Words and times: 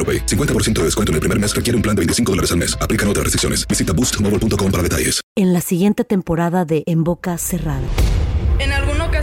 AroPay. 0.00 0.24
50% 0.24 0.72
de 0.80 0.84
descuento 0.84 1.12
en 1.12 1.16
el 1.16 1.20
primer 1.20 1.38
mes 1.38 1.54
requiere 1.54 1.76
un 1.76 1.82
plan 1.82 1.94
de 1.94 2.00
25 2.00 2.32
dólares 2.32 2.50
al 2.52 2.58
mes. 2.58 2.74
Aplican 2.80 3.06
otras 3.08 3.24
restricciones. 3.24 3.68
Visita 3.68 3.92
boostmobile.com 3.92 4.70
para 4.70 4.82
detalles. 4.82 5.20
En 5.36 5.52
la 5.52 5.60
siguiente 5.60 6.04
temporada 6.04 6.64
de 6.64 6.82
En 6.86 7.04
Boca 7.04 7.36
Cerrada. 7.36 7.86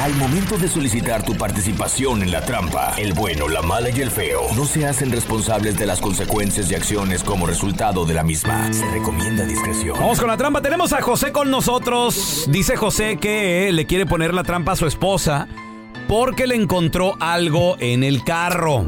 Al 0.00 0.14
momento 0.14 0.58
de 0.58 0.66
solicitar 0.68 1.22
tu 1.24 1.34
participación 1.36 2.22
en 2.22 2.32
la 2.32 2.40
trampa, 2.44 2.92
el 2.98 3.12
bueno, 3.12 3.48
la 3.48 3.62
mala 3.62 3.88
y 3.90 4.00
el 4.00 4.10
feo 4.10 4.42
no 4.56 4.64
se 4.64 4.84
hacen 4.84 5.12
responsables 5.12 5.78
de 5.78 5.86
las 5.86 6.00
consecuencias 6.00 6.68
y 6.72 6.74
acciones 6.74 7.22
como 7.22 7.46
resultado 7.46 8.04
de 8.04 8.14
la 8.14 8.24
misma. 8.24 8.72
Se 8.72 8.84
recomienda 8.90 9.44
discreción. 9.44 9.96
Vamos 10.00 10.18
con 10.18 10.28
la 10.28 10.36
trampa. 10.36 10.60
Tenemos 10.60 10.92
a 10.92 11.02
José 11.02 11.30
con 11.30 11.52
nosotros. 11.52 12.46
Dice 12.48 12.76
José 12.76 13.16
que 13.18 13.70
le 13.72 13.86
quiere 13.86 14.04
poner 14.06 14.34
la 14.34 14.42
trampa 14.42 14.72
a 14.72 14.76
su 14.76 14.86
esposa 14.88 15.46
porque 16.08 16.48
le 16.48 16.56
encontró 16.56 17.14
algo 17.20 17.76
en 17.78 18.02
el 18.02 18.24
carro. 18.24 18.84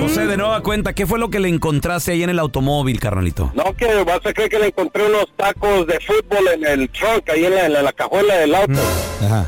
José, 0.00 0.26
de 0.26 0.36
nueva 0.36 0.60
cuenta, 0.62 0.92
¿qué 0.92 1.06
fue 1.06 1.20
lo 1.20 1.30
que 1.30 1.38
le 1.38 1.48
encontraste 1.48 2.12
ahí 2.12 2.24
en 2.24 2.30
el 2.30 2.40
automóvil, 2.40 2.98
carnalito? 2.98 3.52
No, 3.54 3.72
que 3.76 3.86
vas 4.02 4.20
a 4.26 4.32
creer 4.32 4.50
que 4.50 4.58
le 4.58 4.66
encontré 4.66 5.06
unos 5.06 5.26
tacos 5.36 5.86
de 5.86 5.98
fútbol 6.00 6.48
en 6.52 6.64
el 6.66 6.88
trunk, 6.90 7.28
ahí 7.30 7.44
en 7.44 7.54
la, 7.54 7.66
en 7.66 7.72
la- 7.74 7.82
la 7.82 7.92
cajuela 7.92 8.34
del 8.38 8.54
auto. 8.56 8.80
Ajá. 9.24 9.46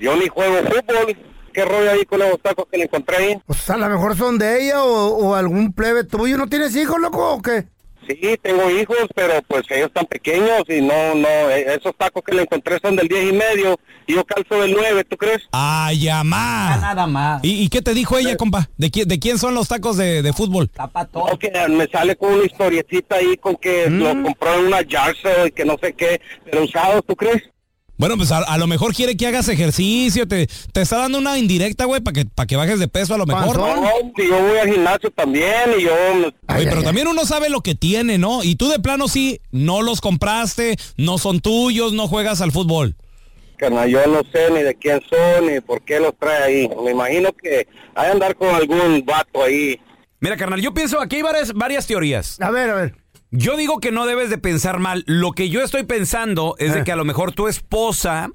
Yo 0.00 0.16
ni 0.16 0.28
juego 0.28 0.56
fútbol. 0.58 1.16
¿Qué 1.52 1.64
rollo 1.64 1.90
ahí 1.90 2.04
con 2.04 2.20
esos 2.20 2.40
tacos 2.42 2.66
que 2.70 2.76
le 2.76 2.84
encontré 2.84 3.16
ahí? 3.16 3.38
Pues 3.46 3.70
a 3.70 3.78
lo 3.78 3.88
mejor 3.88 4.14
son 4.16 4.36
de 4.38 4.62
ella 4.62 4.84
o, 4.84 5.08
o 5.16 5.34
algún 5.34 5.72
plebe 5.72 6.04
tuyo. 6.04 6.36
¿No 6.36 6.48
tienes 6.48 6.76
hijos, 6.76 7.00
loco, 7.00 7.34
o 7.34 7.40
qué? 7.40 7.64
Sí, 8.06 8.38
tengo 8.40 8.70
hijos, 8.70 8.98
pero 9.14 9.42
pues 9.48 9.62
ellos 9.70 9.88
están 9.88 10.06
pequeños 10.06 10.62
y 10.68 10.80
no, 10.80 11.14
no, 11.16 11.28
eh, 11.50 11.74
esos 11.74 11.96
tacos 11.96 12.22
que 12.22 12.34
le 12.34 12.42
encontré 12.42 12.78
son 12.80 12.94
del 12.94 13.08
10 13.08 13.30
y 13.30 13.32
medio 13.32 13.80
y 14.06 14.14
yo 14.14 14.24
calzo 14.24 14.60
del 14.60 14.74
9, 14.74 15.02
¿tú 15.04 15.16
crees? 15.16 15.42
Ay, 15.50 16.08
amá. 16.08 16.76
Nada 16.80 17.06
más. 17.06 17.42
¿Y, 17.42 17.64
y 17.64 17.68
qué 17.68 17.82
te 17.82 17.94
dijo 17.94 18.16
ella, 18.16 18.36
compa? 18.36 18.68
¿De 18.76 18.90
quién, 18.92 19.08
de 19.08 19.18
quién 19.18 19.38
son 19.38 19.54
los 19.54 19.66
tacos 19.66 19.96
de, 19.96 20.22
de 20.22 20.32
fútbol? 20.32 20.70
No, 21.12 21.38
que 21.38 21.50
me 21.68 21.88
sale 21.88 22.14
con 22.14 22.34
una 22.34 22.44
historietita 22.44 23.16
ahí 23.16 23.36
con 23.38 23.56
que 23.56 23.90
lo 23.90 24.10
compró 24.22 24.54
en 24.54 24.66
una 24.66 24.78
jar 24.88 25.16
sale 25.16 25.48
y 25.48 25.50
que 25.50 25.64
no 25.64 25.76
sé 25.82 25.92
qué, 25.94 26.20
pero 26.44 26.62
usado, 26.62 27.02
¿tú 27.02 27.16
crees? 27.16 27.42
Bueno, 27.98 28.16
pues 28.16 28.30
a, 28.30 28.38
a 28.38 28.58
lo 28.58 28.66
mejor 28.66 28.94
quiere 28.94 29.16
que 29.16 29.26
hagas 29.26 29.48
ejercicio, 29.48 30.28
te, 30.28 30.48
te 30.72 30.80
está 30.82 30.98
dando 30.98 31.18
una 31.18 31.38
indirecta, 31.38 31.86
güey, 31.86 32.00
para 32.02 32.14
que, 32.14 32.26
para 32.26 32.46
que 32.46 32.56
bajes 32.56 32.78
de 32.78 32.88
peso 32.88 33.14
a 33.14 33.18
lo 33.18 33.26
mejor. 33.26 33.56
No, 33.56 33.90
yo 34.16 34.42
voy 34.42 34.58
al 34.58 34.70
gimnasio 34.70 35.10
también 35.10 35.70
y 35.78 35.82
yo... 35.82 35.92
Oye, 36.54 36.66
pero 36.66 36.82
también 36.82 37.08
uno 37.08 37.24
sabe 37.24 37.48
lo 37.48 37.62
que 37.62 37.74
tiene, 37.74 38.18
¿no? 38.18 38.44
Y 38.44 38.56
tú 38.56 38.68
de 38.68 38.78
plano 38.80 39.08
sí, 39.08 39.40
no 39.50 39.80
los 39.80 40.00
compraste, 40.00 40.76
no 40.96 41.18
son 41.18 41.40
tuyos, 41.40 41.92
no 41.94 42.06
juegas 42.06 42.40
al 42.40 42.52
fútbol. 42.52 42.96
Carnal, 43.56 43.88
yo 43.88 44.06
no 44.06 44.20
sé 44.30 44.50
ni 44.50 44.62
de 44.62 44.74
quién 44.74 45.00
son 45.08 45.46
ni 45.46 45.60
por 45.60 45.82
qué 45.82 45.98
los 45.98 46.12
trae 46.18 46.42
ahí. 46.42 46.70
Me 46.84 46.90
imagino 46.90 47.32
que 47.32 47.66
hay 47.94 48.06
que 48.06 48.12
andar 48.12 48.36
con 48.36 48.54
algún 48.54 49.02
vato 49.06 49.42
ahí. 49.42 49.80
Mira, 50.20 50.36
carnal, 50.36 50.60
yo 50.60 50.74
pienso 50.74 51.00
aquí 51.00 51.16
hay 51.16 51.22
varias, 51.22 51.52
varias 51.54 51.86
teorías. 51.86 52.38
A 52.40 52.50
ver, 52.50 52.70
a 52.70 52.74
ver. 52.74 52.94
Yo 53.30 53.56
digo 53.56 53.80
que 53.80 53.90
no 53.92 54.06
debes 54.06 54.30
de 54.30 54.38
pensar 54.38 54.78
mal. 54.78 55.02
Lo 55.06 55.32
que 55.32 55.48
yo 55.48 55.62
estoy 55.62 55.82
pensando 55.84 56.54
es 56.58 56.72
de 56.74 56.80
Eh. 56.80 56.84
que 56.84 56.92
a 56.92 56.96
lo 56.96 57.04
mejor 57.04 57.32
tu 57.32 57.48
esposa 57.48 58.30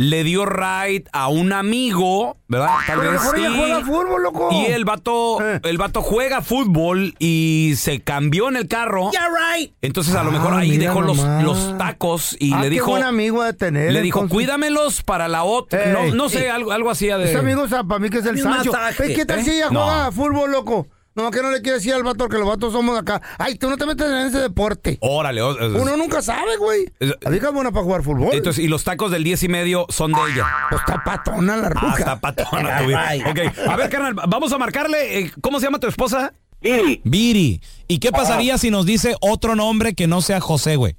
le 0.00 0.22
dio 0.22 0.46
ride 0.46 1.04
a 1.12 1.26
un 1.26 1.52
amigo, 1.52 2.36
¿verdad? 2.46 2.68
Tal 2.86 3.00
Pero 3.00 3.10
vez 3.10 3.20
mejor 3.20 3.38
ella 3.38 3.48
sí. 3.50 3.56
juega 3.58 3.80
fútbol, 3.84 4.22
loco. 4.22 4.48
Y 4.52 4.66
el 4.66 4.84
vato, 4.84 5.38
Eh. 5.44 5.60
el 5.64 5.76
vato 5.76 6.02
juega 6.02 6.40
fútbol 6.40 7.16
y 7.18 7.72
se 7.76 8.00
cambió 8.00 8.48
en 8.48 8.54
el 8.56 8.68
carro. 8.68 9.10
right. 9.10 9.72
Entonces 9.82 10.14
a 10.14 10.22
lo 10.22 10.30
mejor 10.30 10.52
Ah, 10.54 10.58
ahí 10.58 10.70
mira 10.70 10.84
dejó 10.90 11.00
los, 11.02 11.16
los 11.42 11.76
tacos 11.78 12.36
y 12.38 12.52
Ah, 12.52 12.58
le 12.58 12.62
qué 12.64 12.70
dijo, 12.70 12.90
buen 12.92 13.02
amigo 13.02 13.42
de 13.42 13.54
tener. 13.54 13.92
le 13.92 14.00
dijo, 14.02 14.28
cuídamelos 14.28 15.02
para 15.02 15.26
la 15.26 15.42
otra. 15.42 16.10
No, 16.12 16.28
sé, 16.28 16.48
algo, 16.48 16.70
algo 16.70 16.90
así 16.90 17.06
de. 17.08 17.24
Ese 17.24 17.38
amigo, 17.38 17.62
o 17.62 17.68
sea, 17.68 17.82
para 17.82 17.98
mí 17.98 18.08
que 18.08 18.18
es 18.18 18.26
el 18.26 18.38
Sancho. 18.40 18.70
¿Qué 18.98 19.24
tal 19.26 19.40
¿eh? 19.40 19.44
si 19.44 19.50
ella 19.50 19.70
No. 19.70 19.82
juega 19.84 20.12
fútbol, 20.12 20.52
loco? 20.52 20.86
No, 21.18 21.32
que 21.32 21.42
no 21.42 21.50
le 21.50 21.60
quiere 21.62 21.78
decir 21.78 21.92
al 21.94 22.04
vato 22.04 22.28
que 22.28 22.38
los 22.38 22.46
vatos 22.46 22.72
somos 22.72 22.94
de 22.94 23.00
acá. 23.00 23.20
Ay, 23.38 23.56
tú 23.56 23.68
no 23.68 23.76
te 23.76 23.84
metes 23.86 24.06
en 24.06 24.18
ese 24.28 24.38
deporte. 24.38 24.98
Órale. 25.00 25.42
o- 25.42 25.50
Uno 25.80 25.96
nunca 25.96 26.22
sabe, 26.22 26.56
güey. 26.58 26.86
La 27.00 27.30
vieja 27.30 27.48
es 27.48 27.52
buena 27.52 27.72
para 27.72 27.82
jugar 27.82 28.02
fútbol. 28.04 28.28
Entonces, 28.32 28.64
y 28.64 28.68
los 28.68 28.84
tacos 28.84 29.10
del 29.10 29.24
10 29.24 29.42
y 29.42 29.48
medio 29.48 29.84
son 29.88 30.12
de 30.12 30.20
ella. 30.32 30.46
Pues 30.70 30.80
está 30.82 31.02
patona 31.04 31.56
la 31.56 31.68
ruca. 31.70 31.86
Ah, 31.88 31.94
está 31.98 32.20
patona 32.20 32.78
tu 32.78 32.84
vida. 32.88 33.08
Ok, 33.28 33.38
a 33.68 33.76
ver, 33.76 33.90
carnal, 33.90 34.14
vamos 34.28 34.52
a 34.52 34.58
marcarle. 34.58 35.18
eh, 35.18 35.32
¿Cómo 35.40 35.58
se 35.58 35.66
llama 35.66 35.80
tu 35.80 35.88
esposa? 35.88 36.32
Viri. 36.60 37.00
Viri. 37.04 37.60
¿Y 37.88 37.98
qué 37.98 38.12
pasaría 38.12 38.56
si 38.56 38.70
nos 38.70 38.86
dice 38.86 39.16
otro 39.20 39.56
nombre 39.56 39.94
que 39.94 40.06
no 40.06 40.22
sea 40.22 40.40
José, 40.40 40.76
güey? 40.76 40.96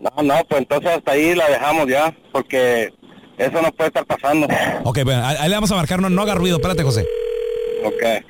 No, 0.00 0.22
no, 0.22 0.34
pues 0.48 0.60
entonces 0.62 0.90
hasta 0.90 1.12
ahí 1.12 1.34
la 1.34 1.48
dejamos 1.48 1.88
ya, 1.88 2.16
porque 2.32 2.92
eso 3.36 3.60
no 3.60 3.72
puede 3.72 3.88
estar 3.88 4.06
pasando. 4.06 4.46
Ok, 4.84 5.00
bueno, 5.04 5.26
ahí 5.26 5.36
ahí 5.40 5.48
le 5.48 5.54
vamos 5.56 5.72
a 5.72 5.74
marcar, 5.76 6.00
no, 6.00 6.08
no 6.10 6.22
haga 6.22 6.34
ruido, 6.36 6.56
espérate, 6.58 6.84
José. 6.84 7.04
Ok. 7.84 8.24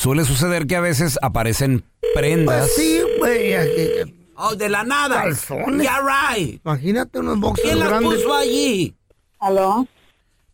Suele 0.00 0.24
suceder 0.24 0.66
que 0.66 0.76
a 0.76 0.80
veces 0.80 1.18
aparecen 1.20 1.84
prendas. 2.14 2.60
Pues 2.60 2.74
sí, 2.74 3.00
güey. 3.18 3.52
eh, 3.52 4.14
Oh, 4.34 4.54
de 4.54 4.70
la 4.70 4.82
nada. 4.82 5.24
Calzones. 5.24 5.84
Ya, 5.84 5.98
right. 6.00 6.58
Imagínate 6.64 7.18
unos 7.18 7.38
boxers 7.38 7.76
grandes. 7.78 8.24
allí? 8.34 8.94
¿Aló? 9.38 9.86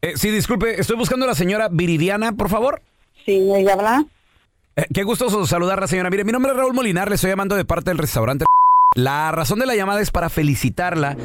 Eh, 0.02 0.14
sí, 0.16 0.31
disculpe, 0.32 0.81
estoy 0.81 0.96
buscando 0.96 1.25
a 1.26 1.28
la 1.28 1.37
señora 1.37 1.69
Viridiana, 1.70 2.32
por 2.32 2.48
favor. 2.48 2.82
Sí, 3.25 3.48
ella 3.54 3.75
habla. 3.75 4.04
Eh, 4.75 4.87
qué 4.93 5.04
gusto 5.04 5.46
saludarla, 5.46 5.87
señora. 5.87 6.10
Mire, 6.10 6.25
mi 6.25 6.32
nombre 6.32 6.50
es 6.50 6.58
Raúl 6.58 6.75
Molinar, 6.75 7.08
le 7.08 7.14
estoy 7.14 7.31
llamando 7.31 7.54
de 7.54 7.64
parte 7.64 7.90
del 7.90 7.99
restaurante. 7.99 8.44
La 8.96 9.31
razón 9.31 9.60
de 9.60 9.66
la 9.66 9.76
llamada 9.76 10.00
es 10.00 10.10
para 10.10 10.28
felicitarla 10.28 11.16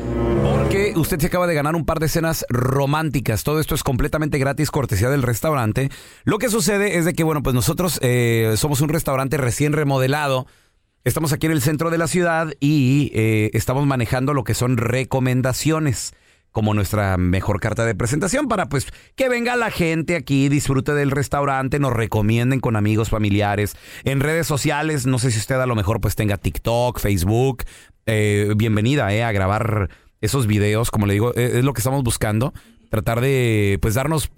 Porque 0.41 0.93
usted 0.95 1.19
se 1.19 1.27
acaba 1.27 1.47
de 1.47 1.53
ganar 1.53 1.75
un 1.75 1.85
par 1.85 1.99
de 1.99 2.07
cenas 2.07 2.45
románticas. 2.49 3.43
Todo 3.43 3.59
esto 3.59 3.75
es 3.75 3.83
completamente 3.83 4.39
gratis, 4.39 4.71
cortesía 4.71 5.09
del 5.09 5.21
restaurante. 5.21 5.89
Lo 6.23 6.39
que 6.39 6.49
sucede 6.49 6.97
es 6.97 7.05
de 7.05 7.13
que, 7.13 7.23
bueno, 7.23 7.43
pues 7.43 7.53
nosotros 7.53 7.99
eh, 8.01 8.53
somos 8.57 8.81
un 8.81 8.89
restaurante 8.89 9.37
recién 9.37 9.73
remodelado. 9.73 10.47
Estamos 11.03 11.33
aquí 11.33 11.47
en 11.47 11.51
el 11.51 11.61
centro 11.61 11.89
de 11.89 11.97
la 11.97 12.07
ciudad 12.07 12.53
y 12.59 13.11
eh, 13.13 13.51
estamos 13.53 13.85
manejando 13.85 14.33
lo 14.33 14.43
que 14.43 14.53
son 14.53 14.77
recomendaciones 14.77 16.13
como 16.51 16.73
nuestra 16.73 17.17
mejor 17.17 17.59
carta 17.59 17.85
de 17.85 17.95
presentación 17.95 18.47
para 18.47 18.67
pues 18.67 18.87
que 19.15 19.29
venga 19.29 19.55
la 19.55 19.71
gente 19.71 20.15
aquí, 20.15 20.49
disfrute 20.49 20.93
del 20.93 21.11
restaurante, 21.11 21.79
nos 21.79 21.93
recomienden 21.93 22.59
con 22.59 22.75
amigos, 22.75 23.09
familiares, 23.09 23.75
en 24.03 24.19
redes 24.19 24.47
sociales, 24.47 25.05
no 25.05 25.17
sé 25.17 25.31
si 25.31 25.39
usted 25.39 25.55
a 25.55 25.65
lo 25.65 25.75
mejor 25.75 26.01
pues 26.01 26.15
tenga 26.15 26.37
TikTok, 26.37 26.99
Facebook, 26.99 27.63
eh, 28.05 28.53
bienvenida 28.57 29.07
a 29.07 29.31
grabar 29.31 29.89
esos 30.21 30.47
videos, 30.47 30.91
como 30.91 31.05
le 31.05 31.13
digo, 31.13 31.33
eh, 31.35 31.51
es 31.55 31.63
lo 31.63 31.73
que 31.73 31.79
estamos 31.79 32.03
buscando, 32.03 32.53
tratar 32.89 33.21
de 33.21 33.77
pues 33.81 33.95
darnos 33.95 34.31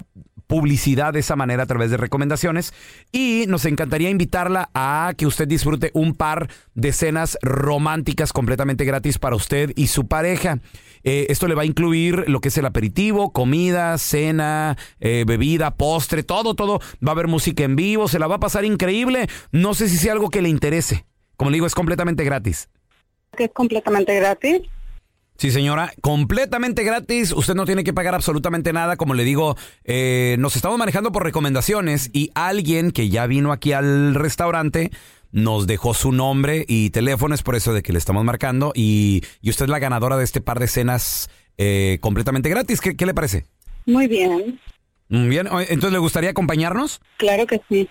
publicidad 0.46 1.12
de 1.12 1.20
esa 1.20 1.36
manera 1.36 1.62
a 1.62 1.66
través 1.66 1.90
de 1.90 1.96
recomendaciones 1.96 2.74
y 3.12 3.44
nos 3.48 3.64
encantaría 3.64 4.10
invitarla 4.10 4.70
a 4.74 5.14
que 5.16 5.26
usted 5.26 5.48
disfrute 5.48 5.90
un 5.94 6.14
par 6.14 6.48
de 6.74 6.92
cenas 6.92 7.38
románticas 7.42 8.32
completamente 8.32 8.84
gratis 8.84 9.18
para 9.18 9.36
usted 9.36 9.72
y 9.74 9.88
su 9.88 10.06
pareja. 10.06 10.60
Eh, 11.02 11.26
esto 11.28 11.48
le 11.48 11.54
va 11.54 11.62
a 11.62 11.66
incluir 11.66 12.24
lo 12.28 12.40
que 12.40 12.48
es 12.48 12.58
el 12.58 12.66
aperitivo, 12.66 13.32
comida, 13.32 13.98
cena, 13.98 14.76
eh, 15.00 15.24
bebida, 15.26 15.76
postre, 15.76 16.22
todo, 16.22 16.54
todo. 16.54 16.80
Va 17.06 17.10
a 17.10 17.12
haber 17.12 17.28
música 17.28 17.64
en 17.64 17.76
vivo, 17.76 18.08
se 18.08 18.18
la 18.18 18.26
va 18.26 18.36
a 18.36 18.40
pasar 18.40 18.64
increíble. 18.64 19.28
No 19.52 19.74
sé 19.74 19.88
si 19.88 19.96
sea 19.96 20.12
algo 20.12 20.30
que 20.30 20.42
le 20.42 20.48
interese. 20.48 21.04
Como 21.36 21.50
le 21.50 21.56
digo, 21.56 21.66
es 21.66 21.74
completamente 21.74 22.24
gratis. 22.24 22.68
Es 23.36 23.50
completamente 23.52 24.14
gratis. 24.14 24.62
Sí, 25.36 25.50
señora, 25.50 25.92
completamente 26.00 26.84
gratis. 26.84 27.32
Usted 27.32 27.54
no 27.54 27.64
tiene 27.66 27.82
que 27.82 27.92
pagar 27.92 28.14
absolutamente 28.14 28.72
nada. 28.72 28.96
Como 28.96 29.14
le 29.14 29.24
digo, 29.24 29.56
eh, 29.84 30.36
nos 30.38 30.54
estamos 30.56 30.78
manejando 30.78 31.10
por 31.10 31.24
recomendaciones 31.24 32.08
y 32.12 32.30
alguien 32.34 32.92
que 32.92 33.08
ya 33.08 33.26
vino 33.26 33.50
aquí 33.52 33.72
al 33.72 34.14
restaurante 34.14 34.90
nos 35.32 35.66
dejó 35.66 35.92
su 35.92 36.12
nombre 36.12 36.64
y 36.68 36.90
teléfono. 36.90 37.34
Es 37.34 37.42
por 37.42 37.56
eso 37.56 37.72
de 37.74 37.82
que 37.82 37.92
le 37.92 37.98
estamos 37.98 38.24
marcando. 38.24 38.72
Y, 38.76 39.22
y 39.42 39.50
usted 39.50 39.64
es 39.64 39.70
la 39.70 39.80
ganadora 39.80 40.16
de 40.16 40.24
este 40.24 40.40
par 40.40 40.60
de 40.60 40.68
cenas 40.68 41.28
eh, 41.58 41.98
completamente 42.00 42.48
gratis. 42.48 42.80
¿Qué, 42.80 42.96
qué 42.96 43.04
le 43.04 43.14
parece? 43.14 43.44
Muy 43.86 44.06
bien. 44.06 44.60
Mm, 45.08 45.28
Bien, 45.28 45.48
entonces 45.68 45.92
le 45.92 45.98
gustaría 45.98 46.30
acompañarnos. 46.30 47.00
Claro 47.18 47.46
que 47.46 47.60
sí. 47.68 47.88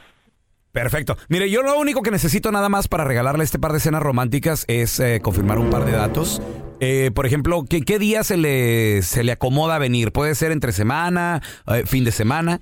Perfecto. 0.74 1.16
Mire, 1.30 1.52
yo 1.52 1.62
lo 1.62 1.80
único 1.80 2.02
que 2.02 2.10
necesito 2.10 2.52
nada 2.52 2.68
más 2.68 2.88
para 2.88 3.04
regalarle 3.04 3.44
este 3.44 3.60
par 3.60 3.74
de 3.74 3.80
cenas 3.80 4.02
románticas 4.02 4.66
es 4.68 5.00
eh, 5.00 5.22
confirmar 5.22 5.60
un 5.60 5.70
par 5.70 5.86
de 5.86 5.92
datos. 5.92 6.42
Eh, 6.80 7.12
por 7.14 7.28
ejemplo, 7.28 7.64
¿qué, 7.70 7.82
qué 7.82 8.00
día 8.00 8.24
se 8.24 8.38
le, 8.38 9.04
se 9.04 9.24
le 9.24 9.32
acomoda 9.32 9.78
venir? 9.78 10.12
¿Puede 10.12 10.34
ser 10.34 10.52
entre 10.52 10.72
semana, 10.72 11.44
eh, 11.68 11.84
fin 11.86 12.04
de 12.04 12.12
semana? 12.12 12.60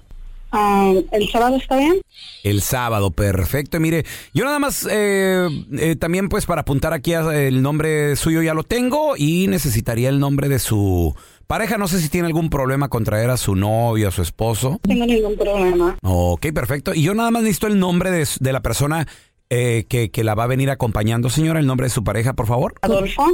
Ah, 0.52 0.92
¿El 1.14 1.30
sábado 1.30 1.56
está 1.56 1.78
bien? 1.78 2.02
El 2.44 2.62
sábado, 2.62 3.12
perfecto. 3.12 3.80
Mire, 3.80 4.06
yo 4.34 4.44
nada 4.44 4.60
más 4.60 4.86
eh, 4.92 5.48
eh, 5.80 5.96
también 5.96 6.28
pues 6.28 6.46
para 6.46 6.62
apuntar 6.62 6.92
aquí 6.92 7.14
el 7.14 7.62
nombre 7.62 8.18
suyo 8.18 8.42
ya 8.42 8.54
lo 8.54 8.64
tengo 8.64 9.16
y 9.16 9.48
necesitaría 9.48 10.10
el 10.10 10.20
nombre 10.20 10.50
de 10.50 10.60
su 10.60 11.16
pareja. 11.52 11.78
No 11.78 11.88
sé 11.90 12.00
si 12.00 12.08
tiene 12.08 12.28
algún 12.28 12.50
problema 12.50 12.88
con 12.88 13.04
traer 13.04 13.30
a 13.30 13.36
su 13.36 13.56
novio, 13.56 14.08
a 14.08 14.12
su 14.12 14.22
esposo. 14.22 14.70
No 14.72 14.80
tengo 14.80 15.06
ningún 15.06 15.36
problema. 15.36 15.98
Ok, 16.02 16.48
perfecto. 16.54 16.94
Y 16.94 17.04
yo 17.04 17.14
nada 17.14 17.30
más 17.30 17.42
necesito 17.44 17.68
el 17.68 17.78
nombre 17.78 18.10
de, 18.10 18.26
de 18.40 18.54
la 18.54 18.62
persona 18.62 19.06
eh, 19.50 19.84
que, 19.90 20.10
que 20.12 20.24
la 20.24 20.34
va 20.34 20.46
a 20.46 20.48
venir 20.48 20.70
acompañando, 20.70 21.30
señora. 21.30 21.60
El 21.60 21.68
nombre 21.68 21.88
de 21.88 21.90
su 21.90 22.04
pareja, 22.06 22.34
por 22.34 22.48
favor. 22.48 22.76
Adolfo. 22.82 23.26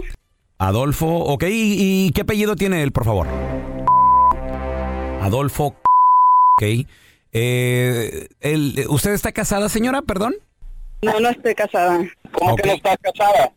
Adolfo, 0.58 1.06
ok. 1.08 1.44
¿Y, 1.44 2.08
y 2.08 2.12
qué 2.12 2.22
apellido 2.22 2.56
tiene 2.56 2.82
él, 2.82 2.92
por 2.92 3.06
favor? 3.06 3.28
Adolfo, 5.22 5.76
ok. 6.56 6.64
Eh, 7.34 8.28
el- 8.42 8.86
¿Usted 8.90 9.12
está 9.12 9.32
casada, 9.32 9.70
señora? 9.70 10.02
Perdón. 10.02 10.34
No, 11.04 11.20
no 11.20 11.30
estoy 11.30 11.54
casada. 11.54 12.00
¿Cómo 12.32 12.56
que 12.56 12.68
no 12.68 12.74
estás 12.74 12.98
casada? 13.00 13.52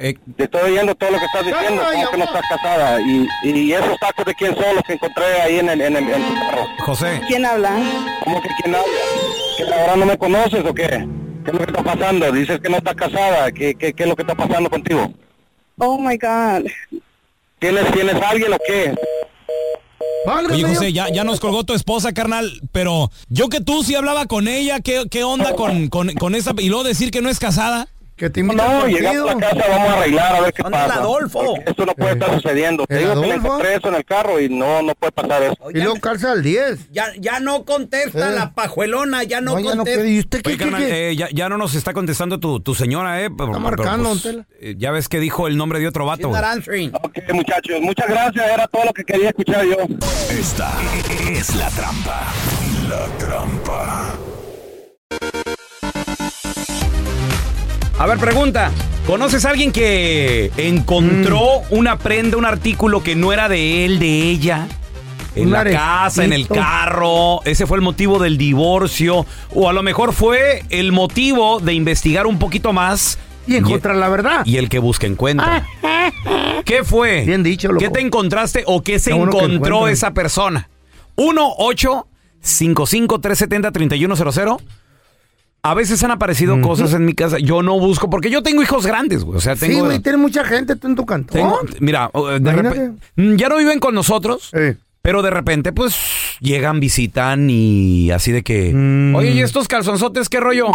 Eh, 0.00 0.14
Te 0.36 0.44
estoy 0.44 0.70
oyendo 0.70 0.94
todo 0.94 1.10
lo 1.10 1.18
que 1.18 1.24
estás 1.24 1.44
diciendo, 1.44 1.82
¿cómo 1.92 2.10
que 2.10 2.16
no 2.18 2.24
estás 2.24 2.42
casada? 2.48 3.00
Y, 3.00 3.26
y 3.42 3.72
esos 3.72 3.98
tacos 3.98 4.24
de 4.24 4.34
quién 4.36 4.54
son 4.54 4.76
los 4.76 4.84
que 4.84 4.92
encontré 4.92 5.24
ahí 5.42 5.58
en 5.58 5.68
el, 5.68 5.80
en 5.80 5.96
el, 5.96 6.04
en 6.04 6.22
carro. 6.34 6.66
José. 6.78 7.20
¿Quién 7.26 7.44
habla? 7.44 7.76
¿Cómo 8.22 8.40
que 8.40 8.48
quién 8.62 8.76
habla? 8.76 8.86
¿Que 9.56 9.64
ahora 9.74 9.96
no 9.96 10.06
me 10.06 10.16
conoces 10.16 10.64
o 10.64 10.72
qué? 10.72 10.86
¿Qué 11.44 11.50
es 11.50 11.52
lo 11.52 11.58
que 11.58 11.72
está 11.72 11.82
pasando? 11.82 12.30
Dices 12.30 12.60
que 12.60 12.68
no 12.68 12.76
estás 12.76 12.94
casada. 12.94 13.50
¿Qué, 13.50 13.74
qué, 13.74 13.92
qué 13.92 14.02
es 14.04 14.08
lo 14.08 14.14
que 14.14 14.22
está 14.22 14.36
pasando 14.36 14.70
contigo? 14.70 15.12
Oh 15.78 15.98
my 15.98 16.16
God. 16.16 16.70
¿Tienes, 17.58 17.90
¿Tienes 17.92 18.14
alguien 18.22 18.52
o 18.52 18.58
qué? 18.64 18.94
Oye, 20.50 20.62
José, 20.62 20.92
ya, 20.92 21.08
ya 21.08 21.24
nos 21.24 21.40
colgó 21.40 21.64
tu 21.64 21.74
esposa, 21.74 22.12
carnal, 22.12 22.60
pero 22.70 23.10
yo 23.30 23.48
que 23.48 23.60
tú 23.60 23.82
sí 23.82 23.94
hablaba 23.96 24.26
con 24.26 24.46
ella, 24.46 24.78
¿qué, 24.80 25.06
qué 25.10 25.24
onda 25.24 25.54
con, 25.54 25.88
con, 25.88 26.12
con 26.14 26.34
esa? 26.36 26.52
Y 26.58 26.68
luego 26.68 26.84
decir 26.84 27.10
que 27.10 27.20
no 27.22 27.30
es 27.30 27.38
casada. 27.40 27.88
Que 28.18 28.28
te 28.30 28.42
No, 28.42 28.86
llegamos 28.88 29.30
a 29.30 29.34
la 29.34 29.40
casa, 29.40 29.64
vamos 29.68 29.88
a 29.88 29.92
arreglar 29.94 30.34
a 30.36 30.40
ver 30.40 30.52
qué 30.52 30.62
¿Dónde 30.64 30.78
el 30.78 30.84
pasa. 30.86 30.98
Adolfo? 31.00 31.38
Porque 31.54 31.70
Esto 31.70 31.86
no 31.86 31.94
puede 31.94 32.12
estar 32.14 32.34
sucediendo. 32.34 32.84
Te 32.86 32.94
¿El 32.94 33.00
digo 33.00 33.14
que 33.14 33.20
le 33.20 33.26
Adolfo? 33.32 33.46
encontré 33.46 33.74
eso 33.76 33.88
en 33.88 33.94
el 33.94 34.04
carro 34.04 34.40
y 34.40 34.48
no, 34.48 34.82
no 34.82 34.94
puede 34.96 35.12
pasar 35.12 35.42
eso. 35.44 35.70
Y 35.72 35.78
luego 35.78 36.00
calza 36.00 36.32
al 36.32 36.42
10. 36.42 36.90
Ya, 36.90 37.06
ya 37.18 37.38
no 37.38 37.64
contesta 37.64 38.30
Eh. 38.30 38.34
la 38.34 38.52
pajuelona, 38.54 39.22
ya 39.22 39.40
no, 39.40 39.52
No, 39.54 39.60
ya 39.60 39.70
no 39.70 39.76
contesta. 39.78 40.00
puede. 40.00 40.12
¿Y 40.12 40.18
usted 40.18 40.42
qué, 40.42 40.48
Oye, 40.50 40.58
qué, 40.58 40.64
carnal, 40.64 40.84
qué? 40.84 41.10
eh, 41.10 41.16
ya, 41.16 41.28
ya 41.32 41.48
no 41.48 41.58
nos 41.58 41.74
está 41.76 41.92
contestando 41.92 42.40
tu, 42.40 42.58
tu 42.60 42.74
señora, 42.74 43.22
¿eh? 43.22 43.30
Pero- 43.30 43.52
pero, 43.52 43.60
marcando, 43.60 44.08
pues, 44.10 44.22
Tela. 44.22 44.46
eh, 44.60 44.74
ya 44.76 44.90
ves 44.90 45.08
que 45.08 45.20
dijo 45.20 45.46
el 45.46 45.56
nombre 45.56 45.78
de 45.78 45.86
otro 45.86 46.04
vato. 46.04 46.28
Ok, 46.30 47.18
muchachos, 47.32 47.80
muchas 47.80 48.08
gracias. 48.08 48.50
Era 48.52 48.66
todo 48.66 48.84
lo 48.86 48.92
que 48.92 49.04
quería 49.04 49.28
escuchar 49.28 49.64
yo. 49.64 49.76
Esta 50.30 50.72
es 51.30 51.54
la 51.54 51.68
trampa. 51.70 52.26
La 52.88 53.06
trampa. 53.18 54.14
A 57.98 58.06
ver, 58.06 58.18
pregunta. 58.18 58.70
¿Conoces 59.06 59.44
a 59.44 59.50
alguien 59.50 59.72
que 59.72 60.50
encontró 60.56 61.62
Mm. 61.70 61.74
una 61.78 61.98
prenda, 61.98 62.36
un 62.36 62.44
artículo 62.44 63.02
que 63.02 63.16
no 63.16 63.32
era 63.32 63.48
de 63.48 63.84
él, 63.84 63.98
de 63.98 64.22
ella? 64.30 64.68
En 65.34 65.50
la 65.50 65.64
casa, 65.64 66.24
en 66.24 66.32
el 66.32 66.46
carro. 66.48 67.40
Ese 67.44 67.66
fue 67.66 67.76
el 67.78 67.82
motivo 67.82 68.18
del 68.18 68.36
divorcio. 68.38 69.24
O 69.54 69.68
a 69.68 69.72
lo 69.72 69.82
mejor 69.82 70.12
fue 70.12 70.64
el 70.70 70.92
motivo 70.92 71.60
de 71.60 71.74
investigar 71.74 72.26
un 72.26 72.38
poquito 72.38 72.72
más. 72.72 73.18
Y 73.46 73.56
encontrar 73.56 73.96
la 73.96 74.08
verdad. 74.08 74.44
Y 74.44 74.56
el 74.58 74.68
que 74.68 74.78
busca 74.78 75.06
encuentra. 75.06 75.64
¿Qué 76.64 76.84
fue? 76.84 77.24
Bien 77.24 77.42
dicho, 77.42 77.68
loco. 77.68 77.80
¿Qué 77.80 77.88
te 77.88 78.00
encontraste 78.00 78.64
o 78.66 78.82
qué 78.82 78.98
se 78.98 79.10
Qué 79.10 79.16
bueno 79.16 79.32
que 79.32 79.44
encontró 79.44 79.88
esa 79.88 80.12
persona? 80.12 80.68
1 81.16 81.54
8 81.58 82.06
55 82.40 83.20
370 83.20 83.72
3100 83.72 84.56
A 85.62 85.74
veces 85.74 86.02
han 86.04 86.10
aparecido 86.12 86.60
cosas 86.60 86.94
en 86.94 87.04
mi 87.04 87.14
casa. 87.14 87.38
Yo 87.38 87.62
no 87.62 87.78
busco 87.80 88.08
porque 88.08 88.30
yo 88.30 88.42
tengo 88.42 88.62
hijos 88.62 88.86
grandes, 88.86 89.24
güey. 89.24 89.38
O 89.38 89.40
sea, 89.40 89.56
Sí, 89.56 89.66
tengo 89.68 89.84
güey, 89.86 89.98
tiene 89.98 90.16
mucha 90.18 90.44
gente 90.44 90.76
tú 90.76 90.86
en 90.86 90.94
tu 90.94 91.04
cantón. 91.04 91.34
tengo- 91.34 91.60
mira, 91.80 92.10
de 92.40 92.52
repente, 92.52 92.92
mm, 93.16 93.34
ya 93.36 93.48
no 93.48 93.56
viven 93.56 93.80
con 93.80 93.94
nosotros, 93.94 94.52
pero 95.02 95.20
de 95.22 95.30
repente, 95.30 95.72
pues, 95.72 95.96
llegan, 96.40 96.78
visitan 96.78 97.48
y 97.50 98.10
así 98.12 98.30
de 98.30 98.42
que, 98.44 98.72
Mm. 98.72 99.16
oye, 99.16 99.30
¿y 99.32 99.40
estos 99.40 99.66
calzonzotes 99.66 100.28
qué 100.28 100.38
rollo? 100.38 100.68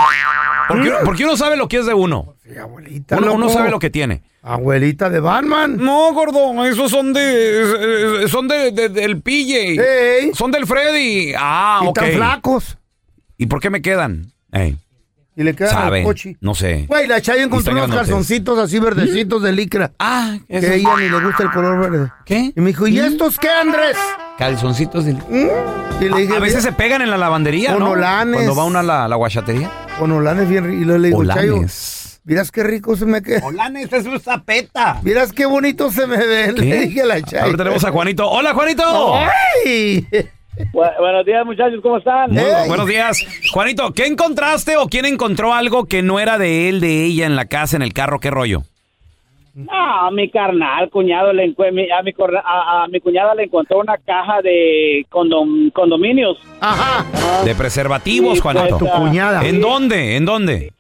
Porque, 0.67 0.91
porque 1.05 1.23
uno 1.23 1.37
sabe 1.37 1.55
lo 1.55 1.67
que 1.69 1.77
es 1.77 1.85
de 1.85 1.93
uno. 1.93 2.35
abuelita, 2.61 3.17
Uno, 3.17 3.33
uno 3.33 3.49
sabe 3.49 3.71
lo 3.71 3.79
que 3.79 3.89
tiene. 3.89 4.21
Abuelita 4.43 5.09
de 5.09 5.21
Batman. 5.21 5.77
No, 5.77 6.13
gordo, 6.13 6.65
esos 6.65 6.91
son 6.91 7.13
de, 7.13 8.25
son 8.29 8.49
de, 8.49 8.71
de- 8.71 8.89
del 8.89 9.21
PJ. 9.21 9.81
Son 10.35 10.51
del 10.51 10.67
Freddy. 10.67 11.33
Ah, 11.37 11.79
Y 11.83 11.87
ok. 11.87 11.95
tan 11.95 12.11
flacos. 12.11 12.77
¿Y 13.37 13.45
por 13.47 13.61
qué 13.61 13.69
me 13.69 13.81
quedan? 13.81 14.32
Ey, 14.53 14.77
Y 15.35 15.43
le 15.43 15.55
quedan 15.55 15.71
sabe, 15.73 15.99
al 15.99 16.05
coche. 16.05 16.37
no 16.41 16.53
sé. 16.55 16.85
Güey, 16.87 17.07
la 17.07 17.19
Chayo 17.19 17.43
encontró 17.43 17.73
unos 17.73 17.89
calzoncitos 17.93 18.57
así 18.59 18.79
verdecitos 18.79 19.41
de 19.41 19.51
licra. 19.51 19.91
Ah, 19.99 20.37
Que 20.47 20.57
esos- 20.57 20.69
a 20.69 20.73
ella 20.75 20.89
ni 20.99 21.09
le 21.09 21.19
gusta 21.25 21.43
el 21.43 21.51
color 21.51 21.79
verde. 21.91 22.11
¿Qué? 22.25 22.53
Y 22.55 22.61
me 22.61 22.67
dijo, 22.67 22.87
¿y 22.87 22.99
estos 22.99 23.39
qué, 23.39 23.49
Andrés? 23.49 23.97
Calzoncitos 24.37 25.05
de... 25.05 25.11
Y 26.01 26.09
le 26.09 26.17
dije, 26.21 26.35
A 26.35 26.39
veces 26.39 26.59
"Mira, 26.59 26.61
se 26.61 26.71
pegan 26.73 27.01
en 27.01 27.09
la 27.09 27.17
lavandería, 27.17 27.73
Con 27.73 27.79
¿no? 27.83 27.91
olanes. 27.91 28.35
Cuando 28.35 28.55
va 28.55 28.63
una 28.65 28.79
a 28.79 28.83
la, 28.83 29.07
la 29.07 29.15
guachatería. 29.15 29.71
Con 29.99 30.11
olanes 30.11 30.47
bien 30.49 30.65
ri- 30.65 30.81
Y 30.81 30.85
luego 30.85 30.99
le 30.99 31.07
digo, 31.09 31.25
Chayo, 31.25 31.53
Olanes. 31.53 32.19
miras 32.25 32.51
qué 32.51 32.63
rico 32.63 32.95
se 32.95 33.05
me 33.05 33.21
queda. 33.21 33.45
Olanes 33.45 33.91
es 33.93 34.05
un 34.05 34.19
zapeta. 34.19 34.99
Miras 35.03 35.31
qué 35.33 35.45
bonito 35.45 35.91
se 35.91 36.05
me 36.07 36.17
ve. 36.17 36.51
Le 36.51 36.79
dije 36.87 37.01
a 37.03 37.05
la 37.05 37.21
Chayo. 37.21 37.43
Ahora 37.45 37.57
tenemos 37.57 37.83
a 37.83 37.91
Juanito. 37.91 38.29
¡Hola, 38.29 38.53
Juanito! 38.53 39.15
¡Ay! 39.15 40.07
Buenos 40.71 41.25
días, 41.25 41.45
muchachos, 41.45 41.79
¿cómo 41.81 41.97
están? 41.97 42.31
Muy 42.31 42.43
buenos 42.67 42.87
días. 42.87 43.25
Juanito, 43.51 43.91
¿qué 43.93 44.05
encontraste 44.05 44.77
o 44.77 44.87
quién 44.87 45.05
encontró 45.05 45.53
algo 45.53 45.85
que 45.85 46.01
no 46.01 46.19
era 46.19 46.37
de 46.37 46.69
él, 46.69 46.79
de 46.79 47.05
ella, 47.05 47.25
en 47.25 47.35
la 47.35 47.45
casa, 47.45 47.75
en 47.75 47.81
el 47.81 47.93
carro? 47.93 48.19
¿Qué 48.19 48.29
rollo? 48.29 48.61
Ah, 49.69 50.09
mi 50.11 50.29
carnal, 50.31 50.89
cuñado, 50.89 51.31
le 51.31 51.43
a, 51.95 52.01
mi, 52.01 52.11
corna- 52.13 52.41
a, 52.43 52.83
a 52.83 52.87
mi 52.87 52.99
cuñada 52.99 53.35
le 53.35 53.43
encontró 53.43 53.79
una 53.79 53.97
caja 53.99 54.41
de 54.41 55.05
condom- 55.11 55.71
condominios. 55.71 56.37
Ajá. 56.59 57.05
De 57.45 57.53
preservativos, 57.53 58.33
Sí, 58.35 58.39
Juanito. 58.39 58.79
pues, 58.79 58.91
Tu 58.91 58.97
cuñada. 58.99 59.45
¿En 59.45 59.61
dónde? 59.61 60.15
¿En 60.17 60.25
dónde? 60.25 60.71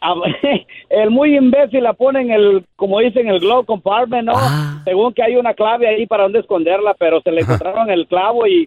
a- 0.00 0.14
el 0.88 1.10
muy 1.10 1.36
imbécil 1.36 1.82
la 1.82 1.92
pone 1.92 2.22
en 2.22 2.30
el, 2.30 2.64
como 2.74 3.00
dicen, 3.00 3.28
el 3.28 3.38
glove 3.38 3.66
compartment, 3.66 4.28
¿no? 4.28 4.32
Ah. 4.34 4.80
Según 4.86 5.12
que 5.12 5.22
hay 5.22 5.36
una 5.36 5.52
clave 5.52 5.86
ahí 5.86 6.06
para 6.06 6.22
donde 6.22 6.38
esconderla, 6.38 6.94
pero 6.98 7.20
se 7.20 7.30
le 7.30 7.42
encontraron 7.42 7.90
el 7.90 8.06
clavo 8.06 8.46
y, 8.46 8.66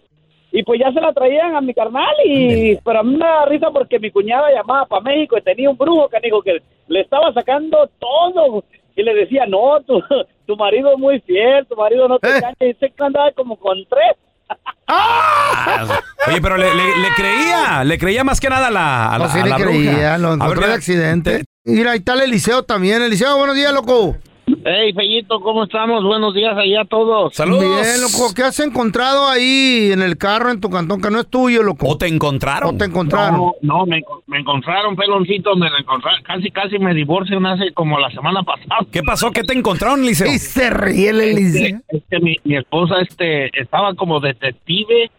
y 0.56 0.62
pues 0.62 0.78
ya 0.78 0.92
se 0.92 1.00
la 1.00 1.12
traían 1.12 1.56
a 1.56 1.60
mi 1.60 1.74
carnal 1.74 2.14
y, 2.24 2.76
pero 2.84 3.00
a 3.00 3.02
mí 3.02 3.16
me 3.16 3.24
da 3.26 3.44
risa 3.46 3.70
porque 3.72 3.98
mi 3.98 4.12
cuñada 4.12 4.52
llamaba 4.54 4.86
para 4.86 5.02
México 5.02 5.36
y 5.36 5.42
tenía 5.42 5.68
un 5.68 5.76
brujo 5.76 6.08
que 6.08 6.20
dijo 6.22 6.40
que 6.42 6.62
le 6.86 7.00
estaba 7.00 7.32
sacando 7.32 7.90
todo 7.98 8.62
y 8.94 9.02
le 9.02 9.14
decía, 9.14 9.46
no, 9.46 9.80
tu, 9.84 10.00
tu 10.46 10.56
marido 10.56 10.92
es 10.92 10.98
muy 10.98 11.18
fiel, 11.22 11.66
tu 11.66 11.74
marido 11.74 12.06
no 12.06 12.20
te 12.20 12.28
engaña 12.36 12.54
y 12.60 12.72
se 12.74 12.92
andaba 12.98 13.32
como 13.32 13.56
con 13.56 13.76
tres. 13.90 14.16
Oye, 16.28 16.40
pero 16.40 16.56
le, 16.56 16.72
le- 16.74 16.96
le 16.98 17.08
creía, 17.16 17.82
le 17.84 17.98
creía 17.98 18.22
más 18.24 18.40
que 18.40 18.48
nada 18.48 18.68
a 18.68 18.70
la, 18.70 19.06
a 19.12 19.18
la, 19.18 19.26
No, 19.26 19.32
sí 19.32 19.40
a 19.40 19.44
le 19.44 19.50
la 19.50 19.56
creía, 19.56 19.90
bruja. 19.90 20.18
lo 20.18 20.28
A 20.28 20.30
ver, 20.30 20.40
encontró 20.42 20.66
de 20.68 20.74
accidente. 20.74 21.44
Mira, 21.64 21.92
ahí 21.92 21.98
está 21.98 22.12
el 22.14 22.20
Eliseo 22.20 22.62
también. 22.62 23.02
Eliseo, 23.02 23.36
buenos 23.38 23.56
días, 23.56 23.72
loco. 23.72 24.16
Hey, 24.46 24.92
Fellito, 24.94 25.40
¿cómo 25.40 25.64
estamos? 25.64 26.04
Buenos 26.04 26.34
días 26.34 26.54
allá 26.56 26.82
a 26.82 26.84
todos. 26.84 27.32
Bien, 27.36 28.00
loco. 28.00 28.34
¿Qué 28.34 28.42
has 28.42 28.60
encontrado 28.60 29.26
ahí 29.26 29.90
en 29.90 30.02
el 30.02 30.18
carro 30.18 30.50
en 30.50 30.60
tu 30.60 30.68
cantón 30.68 31.00
que 31.00 31.10
no 31.10 31.20
es 31.20 31.26
tuyo, 31.28 31.62
loco? 31.62 31.88
¿O 31.88 31.96
te 31.96 32.06
encontraron? 32.08 32.74
¿O 32.74 32.78
te 32.78 32.84
encontraron? 32.84 33.38
No, 33.38 33.52
no, 33.62 33.86
me, 33.86 33.98
enco- 34.02 34.22
me 34.26 34.38
encontraron, 34.40 34.96
peloncito, 34.96 35.56
me 35.56 35.68
encontraron. 35.78 36.22
Casi, 36.24 36.50
casi 36.50 36.78
me 36.78 36.92
divorcian 36.94 37.44
hace 37.46 37.72
como 37.72 37.98
la 37.98 38.10
semana 38.10 38.42
pasada. 38.42 38.80
¿Qué 38.92 39.02
pasó? 39.02 39.30
¿Qué 39.30 39.44
te 39.44 39.54
encontraron, 39.54 40.02
Liceo? 40.04 40.26
Y 40.30 40.38
se 40.38 40.68
ríe 40.68 41.08
el 41.08 41.20
Eliseo. 41.22 41.80
Es 41.88 42.02
que 42.10 42.20
mi, 42.20 42.36
mi 42.44 42.56
esposa 42.56 42.96
este, 43.00 43.50
estaba 43.58 43.94
como 43.94 44.20
detective 44.20 45.10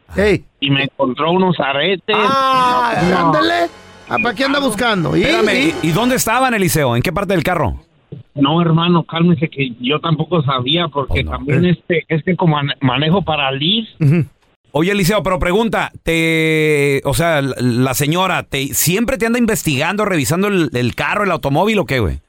y 0.60 0.70
me 0.70 0.84
encontró 0.84 1.32
unos 1.32 1.60
aretes. 1.60 2.15
Ah, 2.20 2.94
No. 3.10 3.17
ándale. 3.27 3.70
Ah, 4.08 4.17
¿Para 4.22 4.36
qué 4.36 4.44
anda 4.44 4.60
buscando? 4.60 5.17
¿Y? 5.17 5.24
Espérame, 5.24 5.74
¿y, 5.84 5.88
y 5.88 5.91
dónde 5.91 6.15
estaban, 6.15 6.53
Eliseo? 6.53 6.96
¿En 6.96 7.01
qué 7.01 7.12
parte 7.12 7.34
del 7.34 7.44
carro? 7.44 7.79
No, 8.36 8.62
hermano, 8.62 9.03
cálmese 9.03 9.50
que 9.50 9.72
yo 9.79 10.00
tampoco 10.00 10.41
sabía 10.43 10.88
porque 10.88 11.24
también 11.24 11.65
este, 11.65 12.03
es 12.07 12.24
que 12.24 12.36
como 12.36 12.57
mane- 12.57 12.75
manejo 12.81 13.22
para 13.22 13.51
Liz, 13.51 13.88
Oye, 14.77 14.91
Eliseo, 14.91 15.24
pero 15.24 15.39
pregunta, 15.39 15.93
te, 16.03 17.01
o 17.05 17.13
sea, 17.13 17.41
la, 17.41 17.93
señora, 17.93 18.43
te, 18.43 18.74
¿siempre 18.74 19.17
te 19.17 19.25
anda 19.25 19.39
investigando, 19.39 20.03
revisando 20.03 20.50
el, 20.50 20.69
el 20.74 20.95
carro, 20.95 21.24
el 21.24 21.31
automóvil 21.31 21.79
o 21.79 21.86
qué, 21.86 22.00
güey? 22.00 22.19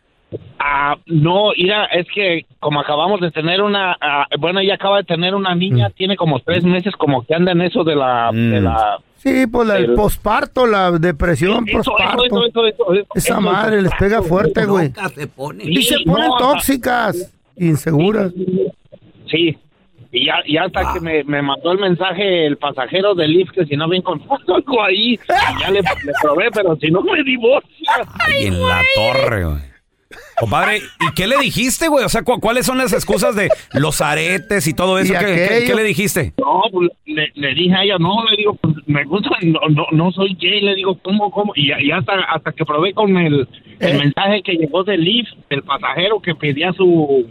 Ah, 0.61 0.95
no, 1.07 1.51
mira, 1.57 1.87
es 1.87 2.07
que 2.15 2.47
como 2.61 2.79
acabamos 2.81 3.21
de 3.21 3.33
tener 3.33 3.63
una, 3.63 3.97
ah, 4.01 4.27
bueno, 4.39 4.61
ella 4.61 4.75
acaba 4.75 4.99
de 4.99 5.05
tener 5.05 5.35
una 5.35 5.57
niña, 5.57 5.91
tiene 5.91 6.15
como 6.15 6.39
tres 6.39 6.63
meses 6.63 6.95
como 6.95 7.25
que 7.27 7.35
anda 7.35 7.51
en 7.51 7.63
eso 7.63 7.83
de 7.83 7.97
la, 7.97 8.31
de 8.33 8.61
la, 8.61 8.99
Sí, 9.19 9.47
pues 9.47 9.67
la- 9.67 9.79
el 9.79 9.85
El- 9.87 9.95
posparto, 9.95 10.67
la 10.67 10.93
depresión 10.93 11.65
posparto. 11.67 12.25
eso, 12.27 12.45
eso, 12.47 12.67
eso, 12.67 12.93
eso, 12.95 13.07
Esa 13.15 13.33
eso, 13.35 13.41
madre 13.41 13.83
les 13.83 13.93
pega 13.99 14.23
fuerte, 14.23 14.65
güey. 14.67 14.93
Y 15.61 15.83
se 15.83 15.99
ponen 16.05 16.29
no, 16.29 16.37
tóxicas, 16.39 17.33
inseguras. 17.57 18.33
Sí, 19.31 19.59
y 20.13 20.27
ya, 20.27 20.35
y 20.45 20.57
hasta 20.57 20.93
que 20.95 21.01
me, 21.01 21.25
me 21.25 21.43
mandó 21.43 21.73
el 21.73 21.79
mensaje 21.79 22.47
el 22.47 22.57
pasajero 22.59 23.15
del 23.15 23.33
Lyft 23.33 23.51
que 23.53 23.67
si 23.67 23.77
no 23.77 23.85
había 23.85 23.99
encontrado 23.99 24.55
algo 24.55 24.83
ahí, 24.83 25.15
y 25.15 25.19
ya 25.61 25.71
le, 25.71 25.81
le 25.81 26.13
probé, 26.23 26.49
pero 26.55 26.77
si 26.77 26.91
no 26.91 27.03
me 27.03 27.23
divorcia. 27.25 27.91
Ay, 28.21 28.47
en 28.47 28.63
la 28.63 28.81
torre, 28.95 29.45
güey. 29.45 29.76
Compadre, 30.39 30.79
¿y 31.01 31.15
qué 31.15 31.27
le 31.27 31.39
dijiste, 31.39 31.89
güey? 31.89 32.05
O 32.05 32.09
sea, 32.09 32.23
¿cu- 32.23 32.41
¿cuáles 32.41 32.67
son 32.67 32.79
las 32.79 32.93
excusas 32.93 33.35
de 33.35 33.49
los 33.73 34.01
aretes 34.01 34.67
y 34.67 34.75
todo 34.75 34.99
eso? 34.99 35.15
Y 35.15 35.17
¿Qué, 35.17 35.25
qué- 35.25 35.45
aquello. 35.45 35.67
qué 35.67 35.75
le 35.75 35.85
dijiste? 35.85 36.33
No, 36.39 36.63
pues, 36.73 36.91
le, 37.07 37.31
le 37.35 37.55
dije 37.55 37.75
a 37.75 37.85
ella, 37.85 37.97
no, 37.99 38.25
le 38.31 38.37
digo, 38.37 38.55
pues, 38.57 38.75
me 38.87 39.05
gusta, 39.05 39.31
no, 39.43 39.61
no, 39.71 39.87
no 39.93 40.13
soy 40.13 40.37
gay, 40.41 40.61
le 40.61 40.75
digo, 40.75 40.99
¿cómo, 41.03 41.31
cómo? 41.31 41.53
Y, 41.57 41.73
y 41.73 41.91
hasta, 41.91 42.13
hasta 42.35 42.53
que 42.53 42.65
probé 42.65 42.93
con 42.93 43.17
el, 43.17 43.49
el 43.81 43.99
mensaje 43.99 44.43
que 44.45 44.53
llegó 44.53 44.85
del 44.85 45.01
Lyft, 45.03 45.33
del 45.49 45.63
pasajero 45.63 46.21
que 46.21 46.35
pedía 46.35 46.73
su 46.73 47.27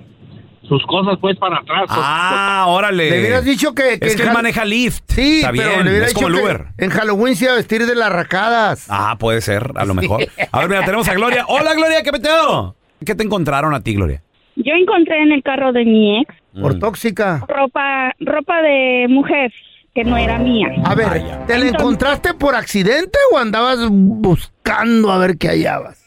sus 0.68 0.84
cosas 0.88 1.20
pues 1.22 1.38
para 1.38 1.58
atrás. 1.58 1.84
pues, 1.86 2.00
Ah, 2.02 2.66
órale. 2.70 3.12
Le 3.12 3.20
hubieras 3.20 3.46
dicho 3.46 3.76
que... 3.76 4.00
Es 4.02 4.16
que 4.16 4.24
él 4.24 4.32
maneja 4.34 4.66
Lyft. 4.66 5.04
Sí, 5.10 5.36
Está 5.42 5.52
pero 5.52 5.70
bien, 5.70 5.84
le 5.86 5.92
hubiera 5.92 6.06
es 6.08 6.14
como 6.16 6.26
el 6.30 6.34
dicho 6.34 6.44
que 6.48 6.52
Uber. 6.56 6.66
en 6.80 6.90
Halloween 6.90 7.36
se 7.36 7.44
iba 7.46 7.54
a 7.54 7.58
vestir 7.58 7.86
de 7.86 7.94
las 7.94 8.12
racadas. 8.12 8.88
Ah, 8.90 9.16
puede 9.20 9.42
ser, 9.42 9.74
a 9.76 9.86
lo 9.86 9.94
mejor. 9.94 10.26
A 10.52 10.60
ver, 10.62 10.70
mira, 10.70 10.84
tenemos 10.84 11.08
a 11.08 11.14
Gloria. 11.14 11.46
Hola, 11.50 11.76
Gloria, 11.76 12.02
¿qué 12.02 12.12
peteo? 12.12 12.76
¿Qué 13.06 13.16
te 13.16 13.24
encontraron 13.24 13.74
a 13.74 13.82
ti, 13.82 13.94
Gloria? 13.94 14.22
Yo 14.56 14.74
encontré 14.74 15.22
en 15.22 15.32
el 15.32 15.44
carro 15.44 15.72
de 15.74 15.86
mi 15.86 16.22
ex 16.22 16.34
Por 16.60 16.80
tóxica. 16.80 17.46
ropa, 17.48 18.14
ropa 18.20 18.62
de 18.62 19.08
mujer 19.10 19.52
que 19.94 20.04
no 20.04 20.18
era 20.18 20.38
mía. 20.38 20.68
A 20.84 20.96
ver, 20.96 21.08
¿te 21.48 21.58
la 21.58 21.68
encontraste 21.68 22.34
por 22.34 22.56
accidente 22.56 23.18
o 23.34 23.38
andabas 23.38 23.88
buscando 23.90 25.12
a 25.12 25.18
ver 25.18 25.38
qué 25.38 25.50
hallabas? 25.50 26.02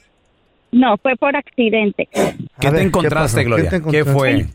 No, 0.70 0.96
fue 0.98 1.16
por 1.16 1.34
accidente. 1.34 2.08
¿Qué 2.60 2.70
te 2.70 2.82
encontraste, 2.82 3.44
Gloria? 3.44 3.70
¿Qué, 3.90 4.04
fue? 4.04 4.46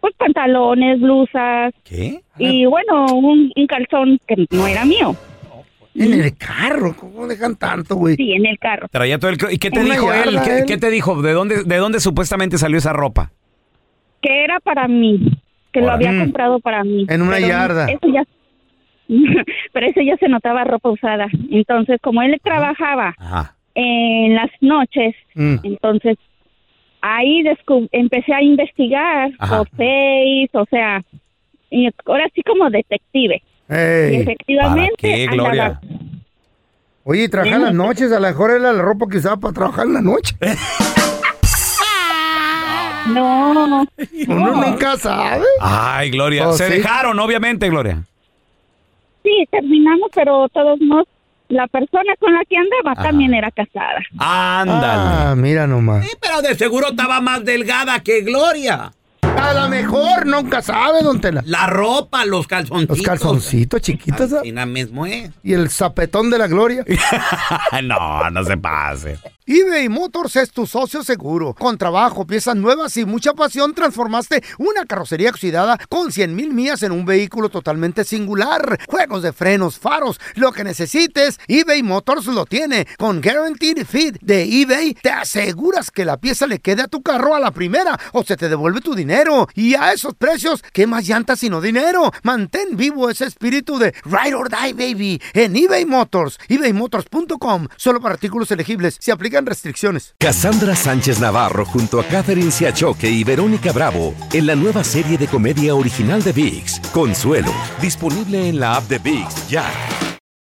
Pues 0.00 0.14
pantalones, 0.16 1.00
blusas. 1.00 1.74
¿Qué? 1.82 2.20
Y 2.38 2.66
bueno, 2.66 3.06
un, 3.06 3.52
un 3.54 3.66
calzón 3.66 4.20
que 4.28 4.46
no 4.50 4.66
era 4.68 4.84
mío. 4.84 5.16
En 5.98 6.12
el 6.20 6.36
carro, 6.36 6.94
¿cómo 6.96 7.26
dejan 7.26 7.56
tanto, 7.56 7.96
güey? 7.96 8.16
Sí, 8.16 8.32
en 8.32 8.46
el 8.46 8.58
carro. 8.58 8.88
Traía 8.90 9.18
todo 9.18 9.30
el... 9.30 9.38
¿Y 9.50 9.58
qué 9.58 9.70
te 9.70 9.80
Una 9.80 9.94
dijo 9.94 10.12
él? 10.12 10.38
¿Qué, 10.44 10.58
él. 10.58 10.64
qué 10.66 10.76
te 10.76 10.90
dijo? 10.90 11.22
¿De 11.22 11.32
dónde, 11.32 11.64
¿De 11.64 11.76
dónde 11.76 12.00
supuestamente 12.00 12.58
salió 12.58 12.78
esa 12.78 12.92
ropa? 12.92 13.32
Que 14.20 14.44
era 14.44 14.60
para 14.60 14.88
mí. 14.88 15.20
Que 15.72 15.80
lo 15.80 15.90
había 15.90 16.18
comprado 16.18 16.58
para 16.60 16.84
mí. 16.84 17.06
En 17.08 17.22
una 17.22 17.36
Pero 17.36 17.48
yarda. 17.48 17.86
Eso 17.86 18.08
ya, 18.12 18.24
pero 19.72 19.86
eso 19.86 20.00
ya 20.00 20.16
se 20.16 20.28
notaba 20.28 20.64
ropa 20.64 20.90
usada. 20.90 21.26
Entonces, 21.50 22.00
como 22.02 22.22
él 22.22 22.38
trabajaba 22.42 23.14
en 23.74 24.34
las 24.34 24.50
noches, 24.60 25.14
Mm. 25.34 25.56
entonces 25.64 26.16
ahí 27.02 27.44
empecé 27.92 28.32
a 28.32 28.42
investigar 28.42 29.30
por 29.38 29.68
Face, 29.70 30.48
o 30.54 30.64
sea, 30.70 31.02
y 31.70 31.88
ahora 32.06 32.26
sí 32.34 32.42
como 32.42 32.70
detective. 32.70 33.42
Efectivamente 33.68 35.26
andaba- 35.28 35.80
Oye, 37.04 37.24
y 37.24 37.28
trabajar 37.28 37.60
las 37.60 37.74
noches, 37.74 38.10
a 38.12 38.18
lo 38.20 38.26
mejor 38.26 38.50
era 38.50 38.72
la 38.72 38.82
ropa 38.82 39.06
que 39.08 39.18
usaba 39.18 39.36
para 39.36 39.54
trabajar 39.54 39.86
en 39.86 39.92
la 39.94 40.00
noche. 40.00 40.34
No, 43.08 43.52
Uno 43.52 43.86
nunca 44.66 44.96
sabe. 44.96 45.44
Ay, 45.60 46.10
Gloria. 46.10 46.48
Oh, 46.48 46.52
Se 46.54 46.66
sí. 46.66 46.72
dejaron, 46.78 47.18
obviamente, 47.20 47.68
Gloria. 47.68 48.02
Sí, 49.22 49.46
terminamos, 49.50 50.10
pero 50.12 50.48
todos 50.48 50.80
modos, 50.80 51.06
la 51.48 51.68
persona 51.68 52.14
con 52.18 52.32
la 52.34 52.40
que 52.48 52.56
andaba 52.56 52.92
Ajá. 52.92 53.04
también 53.04 53.32
era 53.34 53.50
casada. 53.52 54.00
Ándale. 54.18 55.02
Ah, 55.30 55.34
mira 55.36 55.66
nomás. 55.68 56.04
Pero 56.20 56.42
de 56.42 56.56
seguro 56.56 56.88
estaba 56.88 57.20
más 57.20 57.44
delgada 57.44 58.00
que 58.00 58.22
Gloria. 58.22 58.92
A 59.36 59.52
lo 59.52 59.68
mejor, 59.68 60.26
nunca 60.26 60.62
sabe, 60.62 61.02
don 61.02 61.20
Tela. 61.20 61.42
La 61.46 61.66
ropa, 61.66 62.24
los 62.24 62.46
calzoncitos. 62.46 62.98
Los 62.98 63.06
calzoncitos 63.06 63.82
chiquitos. 63.82 64.30
mismo 64.66 65.06
es. 65.06 65.30
Y 65.42 65.52
el 65.52 65.68
zapetón 65.70 66.30
de 66.30 66.38
la 66.38 66.46
gloria. 66.46 66.84
no, 67.84 68.30
no 68.30 68.44
se 68.44 68.56
pase. 68.56 69.18
eBay 69.44 69.88
Motors 69.88 70.36
es 70.36 70.50
tu 70.50 70.66
socio 70.66 71.04
seguro. 71.04 71.54
Con 71.54 71.76
trabajo, 71.76 72.26
piezas 72.26 72.56
nuevas 72.56 72.96
y 72.96 73.04
mucha 73.04 73.34
pasión, 73.34 73.74
transformaste 73.74 74.42
una 74.58 74.86
carrocería 74.86 75.30
oxidada 75.30 75.78
con 75.88 76.10
100 76.12 76.34
mil 76.34 76.52
millas 76.54 76.82
en 76.82 76.92
un 76.92 77.04
vehículo 77.04 77.50
totalmente 77.50 78.04
singular. 78.04 78.80
Juegos 78.88 79.22
de 79.22 79.32
frenos, 79.32 79.78
faros, 79.78 80.18
lo 80.34 80.52
que 80.52 80.64
necesites, 80.64 81.38
eBay 81.46 81.82
Motors 81.82 82.26
lo 82.26 82.46
tiene. 82.46 82.86
Con 82.98 83.20
Guaranteed 83.20 83.86
Fit 83.86 84.18
de 84.20 84.44
eBay, 84.62 84.94
te 84.94 85.10
aseguras 85.10 85.90
que 85.90 86.04
la 86.04 86.16
pieza 86.16 86.46
le 86.46 86.58
quede 86.58 86.82
a 86.82 86.88
tu 86.88 87.02
carro 87.02 87.34
a 87.34 87.40
la 87.40 87.50
primera 87.50 87.98
o 88.12 88.24
se 88.24 88.36
te 88.36 88.48
devuelve 88.48 88.80
tu 88.80 88.94
dinero. 88.94 89.25
Y 89.54 89.74
a 89.74 89.92
esos 89.92 90.14
precios, 90.14 90.62
¿qué 90.72 90.86
más 90.86 91.06
llantas 91.06 91.40
sino 91.40 91.60
dinero? 91.60 92.12
Mantén 92.22 92.76
vivo 92.76 93.10
ese 93.10 93.24
espíritu 93.24 93.78
de 93.78 93.92
Ride 94.04 94.34
or 94.34 94.48
Die, 94.48 94.72
baby, 94.72 95.20
en 95.34 95.56
eBay 95.56 95.84
Motors. 95.84 96.38
ebaymotors.com. 96.48 97.68
Solo 97.76 98.00
para 98.00 98.14
artículos 98.14 98.50
elegibles. 98.50 98.96
Se 99.00 99.12
aplican 99.12 99.46
restricciones. 99.46 100.14
Cassandra 100.18 100.76
Sánchez 100.76 101.18
Navarro 101.20 101.64
junto 101.64 102.00
a 102.00 102.04
Catherine 102.04 102.50
Siachoque 102.50 103.10
y 103.10 103.24
Verónica 103.24 103.72
Bravo 103.72 104.14
en 104.32 104.46
la 104.46 104.54
nueva 104.54 104.84
serie 104.84 105.18
de 105.18 105.26
comedia 105.26 105.74
original 105.74 106.22
de 106.22 106.32
VIX, 106.32 106.80
Consuelo, 106.92 107.52
disponible 107.80 108.48
en 108.48 108.60
la 108.60 108.76
app 108.76 108.88
de 108.88 108.98
VIX 108.98 109.48
ya. 109.48 109.64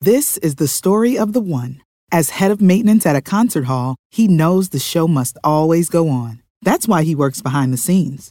This 0.01 0.39
is 0.39 0.57
the 0.57 0.69
story 0.69 1.17
of 1.19 1.33
the 1.33 1.41
one. 1.41 1.81
As 2.13 2.39
head 2.39 2.51
of 2.51 2.61
maintenance 2.61 3.07
at 3.07 3.17
a 3.17 3.23
concert 3.23 3.65
hall, 3.65 3.97
he 4.11 4.29
knows 4.29 4.69
the 4.69 4.79
show 4.79 5.09
must 5.09 5.37
always 5.43 5.89
go 5.89 6.09
on. 6.09 6.43
That's 6.63 6.87
why 6.87 7.03
he 7.03 7.15
works 7.15 7.43
behind 7.43 7.73
the 7.73 7.77
scenes, 7.77 8.31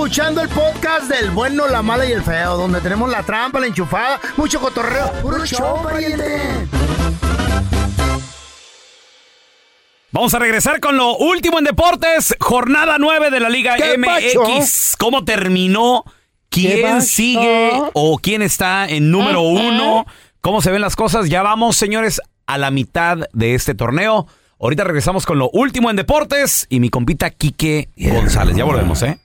Escuchando 0.00 0.40
el 0.40 0.48
podcast 0.48 1.10
del 1.10 1.30
bueno, 1.30 1.68
la 1.68 1.82
mala 1.82 2.06
y 2.06 2.12
el 2.12 2.22
feo, 2.22 2.56
donde 2.56 2.80
tenemos 2.80 3.10
la 3.10 3.22
trampa, 3.22 3.60
la 3.60 3.66
enchufada, 3.66 4.18
mucho 4.38 4.58
cotorreo. 4.58 5.12
¡Puro 5.20 5.44
show, 5.44 5.82
pariente! 5.82 6.40
Vamos 10.10 10.32
a 10.32 10.38
regresar 10.38 10.80
con 10.80 10.96
lo 10.96 11.18
último 11.18 11.58
en 11.58 11.66
deportes. 11.66 12.34
Jornada 12.40 12.96
9 12.98 13.28
de 13.30 13.40
la 13.40 13.50
Liga 13.50 13.76
¿Qué 13.76 13.98
MX. 13.98 14.96
¿Cómo 14.98 15.26
terminó? 15.26 16.04
¿Qué 16.48 16.80
¿Quién 16.80 17.02
sigue 17.02 17.70
o 17.92 18.16
quién 18.16 18.40
está 18.40 18.86
en 18.88 19.10
número 19.10 19.42
uno? 19.42 20.06
¿Cómo 20.40 20.62
se 20.62 20.70
ven 20.70 20.80
las 20.80 20.96
cosas? 20.96 21.28
Ya 21.28 21.42
vamos, 21.42 21.76
señores, 21.76 22.22
a 22.46 22.56
la 22.56 22.70
mitad 22.70 23.18
de 23.34 23.54
este 23.54 23.74
torneo. 23.74 24.26
Ahorita 24.58 24.82
regresamos 24.82 25.26
con 25.26 25.38
lo 25.38 25.50
último 25.50 25.90
en 25.90 25.96
deportes 25.96 26.66
y 26.70 26.80
mi 26.80 26.88
compita 26.88 27.28
Quique 27.28 27.90
González. 27.98 28.56
Ya 28.56 28.64
volvemos, 28.64 29.02
¿eh? 29.02 29.18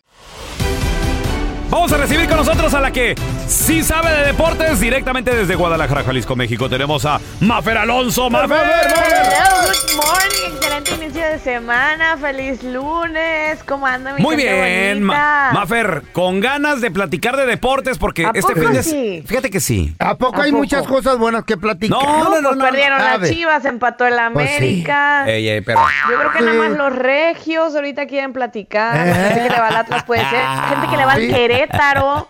Vamos 1.70 1.92
a 1.92 1.98
recibir 1.98 2.28
con 2.28 2.38
nosotros 2.38 2.74
a 2.74 2.80
la 2.80 2.92
que 2.92 3.16
sí 3.48 3.84
sabe 3.84 4.12
de 4.12 4.28
deportes 4.28 4.80
directamente 4.80 5.36
desde 5.36 5.56
Guadalajara, 5.56 6.04
Jalisco, 6.04 6.36
México. 6.36 6.70
Tenemos 6.70 7.06
a 7.06 7.20
Mafer 7.42 7.78
Alonso. 7.80 8.30
Mafer. 8.30 8.58
Hello, 8.58 9.68
good 9.68 9.96
morning, 9.96 10.56
excelente 10.58 10.92
inicio 11.04 11.22
de 11.26 11.40
semana, 11.40 12.18
feliz 12.18 12.64
lunes, 12.64 13.62
¿cómo 13.66 13.88
anda 13.88 14.14
mi 14.14 14.22
Muy 14.22 14.38
gente 14.38 14.54
bien? 14.54 15.04
Ma- 15.04 15.52
Mafer, 15.54 16.04
con 16.14 16.40
ganas 16.40 16.82
de 16.82 16.92
platicar 16.92 17.36
de 17.36 17.46
deportes 17.46 17.98
porque 17.98 18.26
¿A 18.26 18.32
este 18.34 18.54
poco 18.54 18.60
fin 18.68 18.74
de 18.74 18.84
sí? 18.84 19.24
Fíjate 19.28 19.50
que 19.50 19.60
sí. 19.60 19.94
¿A 20.00 20.16
poco 20.18 20.40
¿A 20.42 20.46
hay 20.46 20.52
poco? 20.52 20.62
muchas 20.64 20.88
cosas 20.88 21.18
buenas 21.18 21.44
que 21.44 21.58
platicar? 21.58 21.98
No, 22.02 22.30
pues 22.42 22.58
perdieron 22.58 23.02
A 23.02 23.18
las. 23.18 23.30
Chivas, 23.30 23.66
empató 23.66 24.06
el 24.06 24.14
Pues 24.34 24.50
sí. 24.52 24.56
América. 24.58 25.26
Ey, 25.30 25.50
ey, 25.50 25.62
pero. 25.62 25.80
Yo 26.10 26.18
creo 26.20 26.32
que 26.32 26.40
Sí. 26.40 26.46
nada 26.46 26.58
más 26.70 26.78
los 26.78 26.96
regios 26.96 27.76
ahorita 27.76 28.06
quieren 28.06 28.32
platicar. 28.34 28.96
Gente 28.98 29.44
que 29.44 29.50
le 29.50 29.60
va 29.60 29.68
al 29.68 29.76
Atlas 29.76 30.04
puede 30.04 30.22
ser. 30.30 30.46
Gente 30.70 30.88
que 30.90 30.98
le 30.98 31.06
va 31.06 31.14
al 31.14 31.20
Sí. 31.22 31.32
Querétaro. 31.56 32.30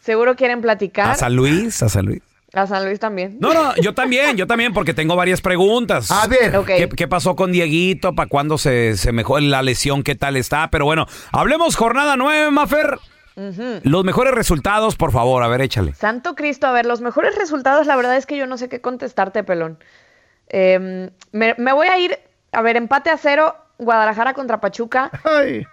Seguro 0.00 0.34
quieren 0.36 0.60
platicar. 0.60 1.10
A 1.10 1.14
San 1.14 1.36
Luis, 1.36 1.82
a 1.82 1.88
San 1.88 2.06
Luis. 2.06 2.22
A 2.52 2.66
San 2.66 2.84
Luis 2.84 2.98
también. 2.98 3.36
No, 3.38 3.54
no, 3.54 3.76
yo 3.76 3.94
también, 3.94 4.36
yo 4.36 4.46
también, 4.46 4.72
porque 4.72 4.92
tengo 4.92 5.14
varias 5.14 5.40
preguntas. 5.40 6.10
A 6.10 6.26
ver. 6.26 6.56
Ok. 6.56 6.66
¿Qué, 6.66 6.88
qué 6.88 7.06
pasó 7.06 7.36
con 7.36 7.52
Dieguito? 7.52 8.14
¿Para 8.14 8.28
cuándo 8.28 8.58
se, 8.58 8.96
se 8.96 9.12
mejora 9.12 9.42
la 9.42 9.62
lesión? 9.62 10.02
¿Qué 10.02 10.16
tal 10.16 10.36
está? 10.36 10.68
Pero 10.70 10.84
bueno, 10.84 11.06
hablemos 11.32 11.76
jornada 11.76 12.16
9, 12.16 12.50
Mafer. 12.50 12.98
Los 13.84 14.04
mejores 14.04 14.34
resultados, 14.34 14.96
por 14.96 15.12
favor, 15.12 15.42
a 15.42 15.48
ver, 15.48 15.62
échale. 15.62 15.94
Santo 15.94 16.34
Cristo, 16.34 16.66
a 16.66 16.72
ver, 16.72 16.84
los 16.84 17.00
mejores 17.00 17.36
resultados, 17.36 17.86
la 17.86 17.96
verdad 17.96 18.16
es 18.16 18.26
que 18.26 18.36
yo 18.36 18.46
no 18.46 18.58
sé 18.58 18.68
qué 18.68 18.80
contestarte, 18.82 19.44
pelón. 19.44 19.78
Eh, 20.48 21.10
me, 21.32 21.54
me 21.56 21.72
voy 21.72 21.86
a 21.86 21.98
ir, 21.98 22.18
a 22.52 22.60
ver, 22.60 22.76
empate 22.76 23.08
a 23.08 23.16
cero, 23.16 23.54
Guadalajara 23.78 24.34
contra 24.34 24.60
Pachuca. 24.60 25.10
Ay. 25.24 25.64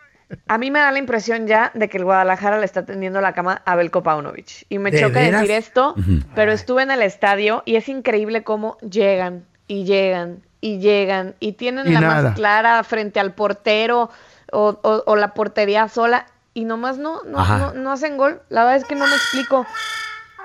A 0.48 0.58
mí 0.58 0.72
me 0.72 0.80
da 0.80 0.92
la 0.92 1.00
impresión 1.00 1.48
ya 1.48 1.72
de 1.74 1.88
que 1.90 1.98
el 1.98 2.04
Guadalajara 2.04 2.58
le 2.60 2.66
está 2.66 2.86
tendiendo 2.86 3.22
la 3.22 3.34
cama 3.34 3.62
a 3.66 3.76
Belko 3.76 4.04
Paunovic. 4.04 4.66
Y 4.70 4.78
me 4.80 4.92
¿De 4.92 5.00
choca 5.00 5.20
veras? 5.22 5.42
decir 5.42 5.56
esto, 5.56 5.96
pero 6.36 6.52
estuve 6.52 6.84
en 6.84 6.92
el 6.92 7.02
estadio 7.02 7.64
y 7.66 7.76
es 7.78 7.88
increíble 7.88 8.44
cómo 8.44 8.78
llegan 8.80 9.46
y 9.68 9.86
llegan 9.86 10.42
y 10.60 10.80
llegan 10.80 11.36
y 11.40 11.54
tienen 11.54 11.88
Y 11.88 11.92
la 11.92 12.02
nada. 12.02 12.22
más 12.24 12.36
clara 12.36 12.84
frente 12.84 13.20
al 13.20 13.34
portero 13.34 14.10
o, 14.52 14.78
o- 14.82 15.04
o 15.06 15.16
la 15.16 15.34
portería 15.34 15.88
sola 15.88 16.26
y 16.54 16.66
nomás 16.66 16.98
no, 16.98 17.22
no, 17.24 17.40
no, 17.60 17.74
no 17.74 17.92
hacen 17.92 18.18
gol. 18.18 18.42
La 18.50 18.64
verdad 18.64 18.78
es 18.78 18.86
que 18.86 18.96
no 18.96 19.06
me 19.08 19.16
explico. 19.16 19.66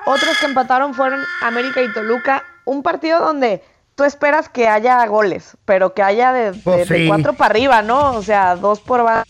Otros 0.05 0.37
que 0.39 0.47
empataron 0.47 0.95
fueron 0.95 1.21
América 1.43 1.81
y 1.83 1.93
Toluca. 1.93 2.45
Un 2.65 2.83
partido 2.83 3.21
donde 3.21 3.63
tú 3.95 4.05
esperas 4.05 4.49
que 4.49 4.69
haya 4.69 5.05
goles, 5.07 5.57
pero 5.65 5.95
que 5.95 6.03
haya 6.03 6.33
de, 6.33 6.53
de- 6.53 6.59
Pues 6.63 6.89
de 6.89 7.07
cuatro 7.09 7.33
para 7.33 7.51
arriba, 7.53 7.83
¿no? 7.83 8.13
O 8.13 8.23
sea, 8.23 8.55
dos 8.57 8.81
por 8.81 9.03
bando. 9.03 9.25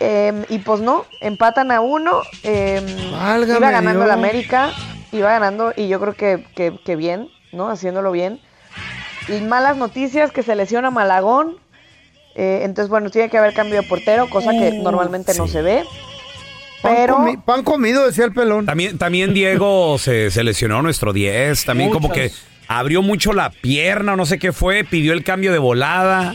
Eh, 0.00 0.46
y 0.48 0.58
pues 0.60 0.80
no, 0.80 1.04
empatan 1.20 1.70
a 1.70 1.80
uno. 1.80 2.22
eh, 2.42 2.80
Válgame 3.12 3.58
iba 3.58 3.70
ganando 3.70 4.00
el 4.02 4.08
Dios. 4.08 4.16
América, 4.18 4.72
iba 5.12 5.30
ganando 5.30 5.72
y 5.76 5.88
yo 5.88 6.00
creo 6.00 6.14
que, 6.14 6.44
que- 6.54 6.78
que 6.84 6.96
bien, 6.96 7.28
¿no? 7.52 7.68
Haciéndolo 7.68 8.10
bien. 8.10 8.40
Y 9.28 9.40
malas 9.42 9.76
noticias 9.76 10.32
que 10.32 10.42
se 10.42 10.54
lesiona 10.56 10.90
Malagón. 10.90 11.56
eh, 12.34 12.60
entonces, 12.62 12.88
bueno, 12.88 13.10
tiene 13.10 13.28
que 13.28 13.36
haber 13.38 13.52
cambio 13.52 13.82
de 13.82 13.86
portero, 13.88 14.30
cosa 14.30 14.50
que 14.52 14.70
normalmente 14.82 15.34
no 15.34 15.46
se 15.48 15.62
ve. 15.62 15.84
Pan, 16.80 16.94
Pero 16.96 17.16
comi- 17.18 17.44
pan 17.44 17.62
comido, 17.62 18.06
decía 18.06 18.24
el 18.24 18.32
pelón. 18.32 18.64
También, 18.64 18.96
también 18.96 19.34
Diego 19.34 19.98
se, 19.98 20.30
se 20.30 20.42
lesionó 20.44 20.80
nuestro 20.80 21.12
10. 21.12 21.64
También 21.66 21.90
como 21.90 22.10
que. 22.10 22.30
Abrió 22.70 23.02
mucho 23.02 23.32
la 23.32 23.50
pierna 23.50 24.12
o 24.12 24.16
no 24.16 24.24
sé 24.24 24.38
qué 24.38 24.52
fue. 24.52 24.84
Pidió 24.84 25.12
el 25.12 25.24
cambio 25.24 25.52
de 25.52 25.58
volada. 25.58 26.34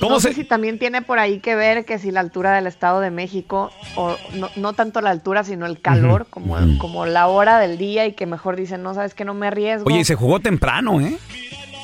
¿Cómo 0.00 0.14
no 0.14 0.20
se...? 0.20 0.28
sé 0.28 0.34
si 0.34 0.44
también 0.44 0.78
tiene 0.78 1.02
por 1.02 1.18
ahí 1.18 1.40
que 1.40 1.54
ver 1.54 1.84
que 1.84 1.98
si 1.98 2.10
la 2.10 2.20
altura 2.20 2.52
del 2.52 2.66
Estado 2.66 3.00
de 3.00 3.10
México, 3.10 3.70
o 3.94 4.16
no, 4.34 4.48
no 4.56 4.72
tanto 4.72 5.02
la 5.02 5.10
altura, 5.10 5.44
sino 5.44 5.66
el 5.66 5.80
calor, 5.80 6.26
como, 6.30 6.56
como 6.78 7.04
la 7.04 7.26
hora 7.26 7.58
del 7.58 7.76
día 7.76 8.06
y 8.06 8.12
que 8.12 8.24
mejor 8.24 8.56
dicen, 8.56 8.82
no, 8.82 8.94
sabes 8.94 9.14
que 9.14 9.26
no 9.26 9.34
me 9.34 9.46
arriesgo. 9.46 9.86
Oye, 9.86 10.00
y 10.00 10.04
se 10.04 10.14
jugó 10.14 10.40
temprano, 10.40 11.00
¿eh? 11.02 11.18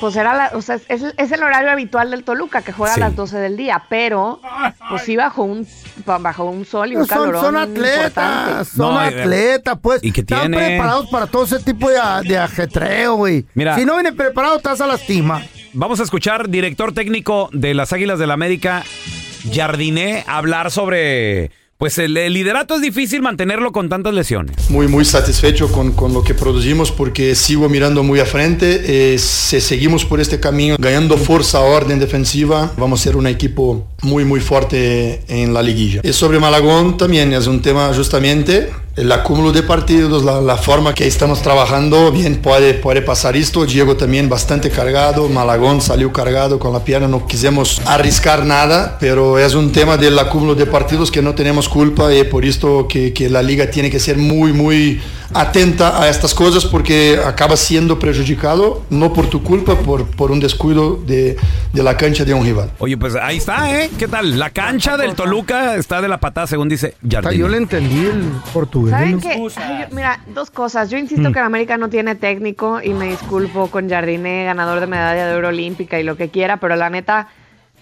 Pues 0.01 0.15
era 0.17 0.33
la, 0.33 0.51
o 0.55 0.61
sea, 0.61 0.75
es, 0.89 1.03
es 1.15 1.31
el 1.31 1.43
horario 1.43 1.71
habitual 1.71 2.11
del 2.11 2.23
Toluca, 2.25 2.61
que 2.63 2.73
juega 2.73 2.95
Sí. 2.95 3.01
a 3.01 3.05
las 3.05 3.15
12 3.15 3.37
del 3.37 3.55
día, 3.55 3.83
pero 3.87 4.41
pues 4.89 5.03
sí 5.03 5.15
bajo 5.15 5.43
un, 5.43 5.65
bajo 6.05 6.43
un 6.45 6.65
sol 6.65 6.91
y 6.91 6.95
un 6.97 7.05
son, 7.07 7.17
calorón 7.19 7.41
son 7.41 7.55
atletas, 7.55 8.07
importante. 8.07 8.65
son 8.65 8.93
No, 8.95 9.03
y- 9.03 9.07
atletas, 9.13 9.77
pues. 9.81 10.03
¿Y 10.03 10.11
qué 10.11 10.21
Están 10.21 10.51
preparados 10.51 11.07
para 11.09 11.27
todo 11.27 11.43
ese 11.45 11.59
tipo 11.59 11.87
de, 11.89 11.99
de 12.27 12.37
ajetreo, 12.37 13.13
güey. 13.15 13.45
Mira. 13.53 13.75
Si 13.77 13.85
no 13.85 13.93
vienen 13.93 14.15
preparados, 14.17 14.61
te 14.63 14.69
vas 14.69 14.81
a 14.81 14.87
lastima. 14.87 15.43
Vamos 15.73 15.99
a 15.99 16.03
escuchar 16.03 16.49
director 16.49 16.93
técnico 16.93 17.49
de 17.53 17.73
las 17.75 17.93
Águilas 17.93 18.17
del 18.19 18.31
América, 18.31 18.83
Jardiné, 19.53 20.23
hablar 20.27 20.71
sobre... 20.71 21.51
Pues 21.81 21.97
el, 21.97 22.13
liderato 22.13 22.75
es 22.75 22.81
difícil 22.83 23.23
mantenerlo 23.23 23.71
con 23.71 23.89
tantas 23.89 24.13
lesiones. 24.13 24.69
Muy, 24.69 24.87
muy 24.87 25.03
satisfecho 25.03 25.71
con, 25.71 25.93
con 25.93 26.13
lo 26.13 26.23
que 26.23 26.35
producimos 26.35 26.91
porque 26.91 27.33
sigo 27.33 27.67
mirando 27.69 28.03
muy 28.03 28.19
a 28.19 28.25
frente. 28.27 29.13
Eh, 29.13 29.17
si 29.17 29.59
seguimos 29.59 30.05
por 30.05 30.19
este 30.19 30.39
camino, 30.39 30.75
ganando 30.77 31.17
fuerza, 31.17 31.59
orden 31.61 31.97
defensiva, 31.97 32.71
vamos 32.77 33.01
a 33.01 33.03
ser 33.05 33.17
un 33.17 33.25
equipo 33.25 33.87
muy, 34.03 34.25
muy 34.25 34.41
fuerte 34.41 35.23
en 35.27 35.55
la 35.55 35.63
liguilla. 35.63 36.01
Y 36.03 36.13
sobre 36.13 36.37
Malagón 36.37 36.97
también 36.97 37.33
es 37.33 37.47
un 37.47 37.63
tema 37.63 37.91
justamente 37.95 38.69
el 38.95 39.09
acúmulo 39.11 39.53
de 39.53 39.63
partidos, 39.63 40.23
la, 40.23 40.41
la 40.41 40.57
forma 40.57 40.93
que 40.93 41.07
estamos 41.07 41.41
trabajando, 41.41 42.11
bien 42.11 42.41
puede, 42.41 42.73
puede 42.73 43.01
pasar 43.01 43.37
esto. 43.37 43.65
Diego 43.65 43.95
también 43.95 44.27
bastante 44.27 44.69
cargado, 44.69 45.29
Malagón 45.29 45.79
salió 45.81 46.11
cargado 46.11 46.59
con 46.59 46.73
la 46.73 46.83
pierna, 46.83 47.07
no 47.07 47.25
quisimos 47.25 47.81
arriscar 47.85 48.45
nada, 48.45 48.97
pero 48.99 49.39
es 49.39 49.55
un 49.55 49.71
tema 49.71 49.95
del 49.95 50.19
acúmulo 50.19 50.55
de 50.55 50.65
partidos 50.65 51.09
que 51.09 51.21
no 51.21 51.33
tenemos 51.35 51.69
culpa 51.69 52.13
y 52.13 52.23
por 52.25 52.43
esto 52.43 52.87
que, 52.87 53.13
que 53.13 53.29
la 53.29 53.41
liga 53.41 53.69
tiene 53.71 53.89
que 53.89 53.99
ser 53.99 54.17
muy, 54.17 54.51
muy 54.51 55.01
atenta 55.33 56.01
a 56.01 56.09
estas 56.09 56.33
cosas 56.33 56.65
porque 56.65 57.17
acaba 57.25 57.55
siendo 57.55 57.97
perjudicado, 57.97 58.83
no 58.89 59.13
por 59.13 59.27
tu 59.27 59.41
culpa, 59.41 59.75
por, 59.75 60.05
por 60.05 60.29
un 60.31 60.41
descuido 60.41 60.99
de, 61.07 61.37
de 61.71 61.83
la 61.83 61.95
cancha 61.95 62.25
de 62.25 62.33
un 62.33 62.43
rival. 62.43 62.69
Oye, 62.79 62.97
pues 62.97 63.15
ahí 63.15 63.37
está, 63.37 63.81
¿eh? 63.81 63.89
¿Qué 63.97 64.09
tal? 64.09 64.37
La 64.37 64.49
cancha 64.49 64.97
del 64.97 65.15
Toluca 65.15 65.75
está 65.75 66.01
de 66.01 66.09
la 66.09 66.19
patada, 66.19 66.47
según 66.47 66.67
dice 66.67 66.95
Jardiné. 67.09 67.37
Yo 67.37 67.47
le 67.47 67.55
entendí 67.57 67.99
el 67.99 68.23
portugués. 68.51 68.90
¿Saben 68.91 69.19
qué? 69.19 69.29
Ay, 69.57 69.79
yo- 69.89 69.95
mira, 69.95 70.19
dos 70.27 70.51
cosas. 70.51 70.89
Yo 70.89 70.97
insisto 70.97 71.29
Mm. 71.29 71.33
que 71.33 71.39
el 71.39 71.45
América 71.45 71.77
no 71.77 71.89
tiene 71.89 72.15
técnico 72.15 72.79
y 72.83 72.89
me 72.93 73.07
disculpo 73.07 73.67
con 73.67 73.89
Jardiné, 73.89 74.45
ganador 74.45 74.79
de 74.79 74.87
medalla 74.87 75.25
de 75.27 75.35
oro 75.35 75.47
olímpica 75.49 75.99
y 75.99 76.03
lo 76.03 76.15
que 76.17 76.29
quiera, 76.29 76.57
pero 76.57 76.75
la 76.75 76.89
neta, 76.89 77.27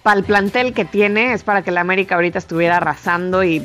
para 0.02 0.18
el 0.18 0.24
plantel 0.24 0.72
que 0.72 0.84
tiene, 0.84 1.32
es 1.34 1.42
para 1.44 1.62
que 1.62 1.70
el 1.70 1.78
América 1.78 2.14
ahorita 2.14 2.38
estuviera 2.38 2.78
arrasando 2.78 3.44
y 3.44 3.62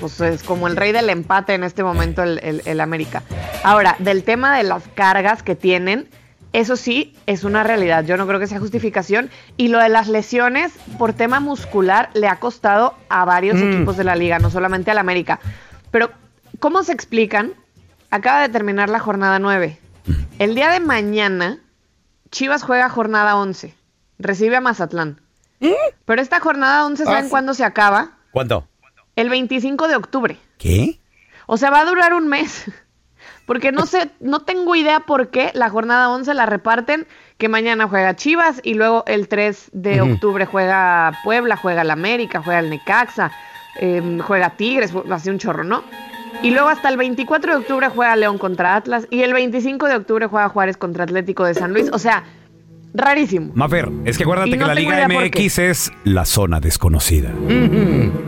pues 0.00 0.20
es 0.20 0.42
como 0.42 0.68
el 0.68 0.76
rey 0.76 0.92
del 0.92 1.10
empate 1.10 1.54
en 1.54 1.64
este 1.64 1.82
momento 1.84 2.22
el, 2.22 2.38
el- 2.42 2.62
el 2.64 2.80
América. 2.80 3.22
Ahora, 3.64 3.96
del 3.98 4.22
tema 4.24 4.56
de 4.56 4.62
las 4.62 4.84
cargas 4.94 5.42
que 5.42 5.54
tienen, 5.54 6.08
eso 6.52 6.76
sí 6.76 7.14
es 7.26 7.44
una 7.44 7.62
realidad. 7.62 8.04
Yo 8.04 8.16
no 8.16 8.26
creo 8.26 8.38
que 8.38 8.46
sea 8.46 8.58
justificación. 8.60 9.30
Y 9.56 9.68
lo 9.68 9.78
de 9.78 9.88
las 9.88 10.06
lesiones 10.08 10.72
por 10.98 11.14
tema 11.14 11.40
muscular 11.40 12.10
le 12.14 12.28
ha 12.28 12.36
costado 12.36 12.94
a 13.08 13.24
varios 13.24 13.56
Mm. 13.56 13.72
equipos 13.72 13.96
de 13.96 14.04
la 14.04 14.16
liga, 14.16 14.38
no 14.38 14.50
solamente 14.50 14.90
al 14.90 14.98
América. 14.98 15.40
Pero, 15.90 16.10
¿cómo 16.62 16.84
se 16.84 16.92
explican? 16.92 17.54
Acaba 18.12 18.40
de 18.40 18.48
terminar 18.48 18.88
la 18.88 19.00
jornada 19.00 19.40
9. 19.40 19.78
El 20.38 20.54
día 20.54 20.70
de 20.70 20.78
mañana, 20.78 21.58
Chivas 22.30 22.62
juega 22.62 22.88
jornada 22.88 23.34
11. 23.36 23.74
Recibe 24.20 24.54
a 24.56 24.60
Mazatlán. 24.60 25.20
Pero 26.04 26.22
esta 26.22 26.38
jornada 26.38 26.86
11, 26.86 27.04
¿saben 27.04 27.24
Ah, 27.26 27.28
cuándo 27.28 27.52
se 27.54 27.64
acaba? 27.64 28.12
¿Cuánto? 28.30 28.68
El 29.16 29.28
25 29.28 29.88
de 29.88 29.96
octubre. 29.96 30.38
¿Qué? 30.58 31.00
O 31.46 31.56
sea, 31.56 31.70
va 31.70 31.80
a 31.80 31.84
durar 31.84 32.14
un 32.14 32.28
mes. 32.28 32.64
Porque 33.46 33.72
no 33.72 33.84
sé, 33.86 34.12
no 34.20 34.42
tengo 34.42 34.76
idea 34.76 35.00
por 35.00 35.30
qué 35.30 35.50
la 35.54 35.68
jornada 35.68 36.10
11 36.10 36.32
la 36.34 36.46
reparten, 36.46 37.08
que 37.38 37.48
mañana 37.48 37.88
juega 37.88 38.14
Chivas 38.14 38.60
y 38.62 38.74
luego 38.74 39.02
el 39.08 39.26
3 39.26 39.70
de 39.72 40.00
octubre 40.00 40.46
juega 40.46 41.18
Puebla, 41.24 41.56
juega 41.56 41.82
el 41.82 41.90
América, 41.90 42.40
juega 42.40 42.60
el 42.60 42.70
Necaxa, 42.70 43.32
em, 43.80 44.20
juega 44.20 44.50
Tigres, 44.50 44.92
así 45.10 45.28
un 45.28 45.38
chorro, 45.38 45.64
¿no? 45.64 45.82
Y 46.42 46.50
luego 46.50 46.68
hasta 46.68 46.88
el 46.88 46.96
24 46.96 47.52
de 47.52 47.58
octubre 47.58 47.88
juega 47.88 48.16
León 48.16 48.38
contra 48.38 48.76
Atlas 48.76 49.06
y 49.10 49.22
el 49.22 49.32
25 49.32 49.86
de 49.86 49.96
octubre 49.96 50.26
juega 50.26 50.48
Juárez 50.48 50.76
contra 50.76 51.04
Atlético 51.04 51.44
de 51.44 51.54
San 51.54 51.72
Luis. 51.72 51.90
O 51.92 51.98
sea, 51.98 52.24
Rarísimo. 52.94 53.52
Mafer, 53.54 53.90
es 54.04 54.18
que 54.18 54.24
acuérdate 54.24 54.50
que 54.50 54.56
la 54.58 54.74
Liga 54.74 55.08
MX 55.08 55.58
es 55.58 55.92
la 56.04 56.26
zona 56.26 56.60
desconocida. 56.60 57.30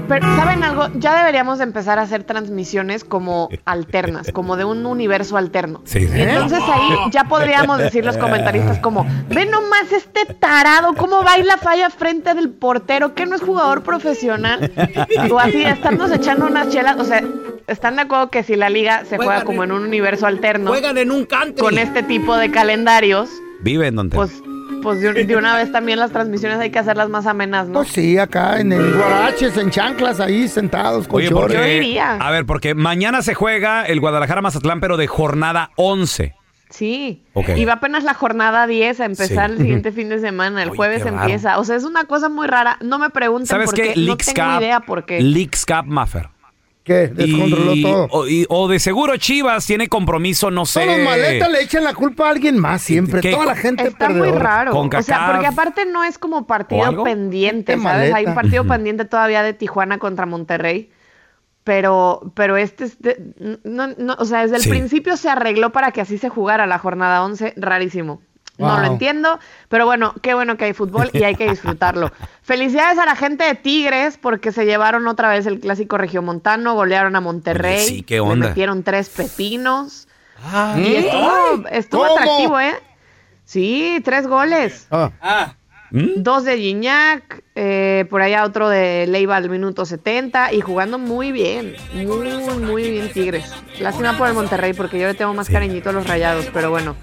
Pero, 0.09 0.37
¿saben 0.37 0.65
algo? 0.65 0.89
Ya 0.95 1.19
deberíamos 1.19 1.59
de 1.59 1.65
empezar 1.65 1.99
a 1.99 2.03
hacer 2.03 2.25
transmisiones 2.25 3.05
como 3.05 3.51
alternas, 3.67 4.33
como 4.33 4.57
de 4.57 4.65
un 4.65 4.87
universo 4.87 5.37
alterno. 5.37 5.83
Sí, 5.85 6.07
sí. 6.09 6.17
Y 6.17 6.23
entonces 6.23 6.61
ahí 6.61 6.97
ya 7.11 7.25
podríamos 7.25 7.79
decir 7.79 8.07
los 8.07 8.17
comentaristas 8.17 8.79
como, 8.79 9.07
ve 9.29 9.45
nomás 9.45 9.93
este 9.93 10.33
tarado, 10.35 10.95
cómo 10.95 11.23
baila 11.23 11.59
falla 11.59 11.91
frente 11.91 12.33
del 12.33 12.49
portero, 12.49 13.15
que 13.15 13.27
no 13.27 13.37
es 13.37 13.43
jugador 13.43 13.83
profesional. 13.83 14.73
O 15.31 15.39
así, 15.39 15.63
estamos 15.63 16.11
echando 16.11 16.47
unas 16.47 16.71
chelas, 16.71 16.97
o 16.99 17.05
sea, 17.05 17.23
¿están 17.67 17.97
de 17.97 18.03
acuerdo 18.03 18.31
que 18.31 18.43
si 18.43 18.57
la 18.57 18.71
liga 18.71 19.05
se 19.05 19.17
juega 19.17 19.45
como 19.45 19.65
en- 19.65 19.71
en 19.71 19.77
un 19.77 19.83
universo 19.85 20.27
alterno? 20.27 20.71
Juegan 20.71 20.99
en 20.99 21.11
un 21.11 21.25
country. 21.25 21.61
Con 21.61 21.79
este 21.79 22.03
tipo 22.03 22.37
de 22.37 22.51
calendarios, 22.51 23.31
Vive 23.61 23.87
en 23.89 23.97
donde. 23.97 24.17
pues, 24.17 24.43
pues 24.83 25.01
de, 25.01 25.25
de 25.25 25.37
una 25.37 25.57
vez 25.57 25.73
también 25.73 25.99
las 25.99 26.11
transmisiones 26.11 26.59
hay 26.59 26.71
que 26.71 26.79
hacerlas 26.79 27.09
más 27.09 27.27
amenas, 27.27 27.69
¿no? 27.69 27.75
Pues 27.75 27.89
sí, 27.89 28.19
acá 28.19 28.61
en 28.61 28.73
el 28.73 28.95
guaraches, 28.95 29.57
en 29.57 29.71
chanclas, 29.71 30.21
ahí 30.21 30.47
sentados 30.49 31.09
con 31.09 31.19
Oye, 31.21 31.31
porque, 31.31 31.99
a 32.01 32.31
ver, 32.31 32.45
porque 32.45 32.75
mañana 32.75 33.23
se 33.23 33.35
juega 33.35 33.85
el 33.87 34.01
Guadalajara 34.01 34.43
Mazatlán, 34.43 34.81
pero 34.81 34.97
de 34.97 35.07
jornada 35.07 35.71
11. 35.77 36.35
Sí. 36.71 37.23
Y 37.57 37.65
va 37.67 37.75
apenas 37.75 38.03
la 38.03 38.15
jornada 38.15 38.67
10 38.67 38.99
a 39.01 39.05
empezar 39.05 39.49
Sí. 39.51 39.53
el 39.57 39.59
siguiente 39.59 39.93
fin 39.93 40.09
de 40.09 40.19
semana. 40.19 40.61
El 40.63 40.71
jueves 40.71 41.07
empieza. 41.07 41.59
O 41.61 41.65
sea, 41.65 41.77
es 41.77 41.85
una 41.85 42.05
cosa 42.05 42.29
muy 42.29 42.49
rara. 42.49 42.79
No 42.81 42.99
me 42.99 43.11
pregunten 43.11 43.47
¿Sabes 43.47 43.67
por 43.67 43.75
qué? 43.77 43.93
qué. 43.95 44.01
No 44.01 44.07
Leaks 44.07 44.35
tengo 44.35 44.51
Cup. 44.55 44.61
idea 44.61 44.81
por 44.81 45.05
qué. 45.07 45.21
Leaks 45.21 45.65
Cup 45.67 45.85
Maffer. 45.87 46.29
¿Qué? 46.85 47.09
Descontroló 47.09 47.75
Y- 47.75 47.83
todo. 47.83 48.09
O, 48.11 48.29
y- 48.29 48.45
o 48.51 48.69
de 48.69 48.79
seguro 48.79 49.17
Chivas 49.17 49.67
tiene 49.67 49.89
compromiso, 49.89 50.51
no 50.51 50.67
sé. 50.67 50.85
Todos 50.85 50.99
maletas 51.01 51.51
le 51.51 51.63
echan 51.63 51.83
la 51.83 51.95
culpa 51.95 52.27
a 52.27 52.31
alguien 52.31 52.59
más 52.59 52.83
siempre. 52.83 53.23
¿Qué? 53.23 53.33
Toda 53.33 53.47
la 53.47 53.57
gente 53.57 53.85
Está 53.89 54.11
muy 54.11 54.31
raro. 54.31 54.73
Con 54.73 54.95
O 54.95 55.03
sea, 55.03 55.29
porque 55.33 55.47
aparte 55.47 55.87
no 55.87 56.05
es 56.05 56.19
como 56.19 56.37
¿O 56.39 56.47
partido 56.47 57.03
pendiente, 57.03 57.79
¿sabes? 57.79 58.13
Hay 58.13 58.27
un 58.27 58.35
partido 58.35 58.67
pendiente 58.67 59.07
todavía 59.07 59.43
de 59.43 59.55
Tijuana 59.55 59.99
contra 59.99 60.27
Monterrey. 60.27 60.91
Pero, 61.65 62.31
pero 62.35 62.59
este 62.59 62.85
es 62.85 63.01
de- 63.01 63.17
no, 63.65 63.87
no, 63.97 64.17
o 64.19 64.27
sea, 64.27 64.43
desde 64.43 64.57
el 64.57 64.63
Sí. 64.63 64.69
principio 64.69 65.17
se 65.17 65.31
arregló 65.31 65.73
para 65.73 65.93
que 65.93 66.03
así 66.03 66.19
se 66.19 66.29
jugara 66.29 66.67
la 66.67 66.79
jornada 66.79 67.25
11, 67.25 67.55
rarísimo. 67.57 68.21
No 68.59 68.79
lo 68.79 68.87
entiendo, 68.87 69.39
pero 69.69 69.85
bueno, 69.85 70.15
qué 70.23 70.35
bueno 70.35 70.57
que 70.57 70.67
hay 70.67 70.73
fútbol 70.75 71.11
y 71.13 71.25
hay 71.25 71.35
que 71.35 71.51
disfrutarlo. 71.51 72.13
Felicidades 72.43 72.99
a 72.99 73.05
la 73.07 73.17
gente 73.17 73.43
de 73.45 73.55
Tigres 73.57 74.17
porque 74.17 74.53
se 74.53 74.65
llevaron 74.65 75.07
otra 75.09 75.29
vez 75.29 75.47
el 75.47 75.59
clásico 75.61 75.99
regiomontano, 75.99 76.75
golearon 76.75 77.17
a 77.17 77.21
Monterrey, 77.21 77.85
sí, 77.85 78.03
qué 78.03 78.15
le 78.15 78.21
onda. 78.21 78.49
metieron 78.49 78.83
tres 78.85 79.09
pepinos 79.09 80.07
Ah. 80.47 80.75
y 80.79 80.95
estuvo, 80.97 81.69
estuvo 81.71 82.05
atractivo, 82.05 82.61
¿eh? 82.61 82.75
Sí, 83.45 84.01
tres 84.05 84.27
goles. 84.27 84.87
Ah. 84.91 85.55
Dos 85.91 86.45
de 86.45 86.59
Gignac, 86.59 87.43
eh, 87.55 88.05
por 88.11 88.21
allá 88.21 88.45
otro 88.45 88.69
de 88.69 89.07
Leiva 89.07 89.37
al 89.37 89.49
minuto 89.49 89.85
70 89.87 90.53
y 90.53 90.61
jugando 90.61 90.99
muy 90.99 91.31
bien, 91.31 91.77
muy, 91.95 92.29
muy 92.61 92.91
bien 92.91 93.13
Tigres. 93.13 93.53
Lástima 93.79 94.19
por 94.19 94.27
el 94.29 94.35
Monterrey 94.35 94.73
porque 94.75 94.99
yo 94.99 95.07
le 95.07 95.15
tengo 95.15 95.33
más 95.35 95.49
cariñito 95.49 95.91
a 95.91 95.93
los 95.93 96.07
rayados, 96.07 96.47
pero 96.53 96.71
bueno. 96.71 96.97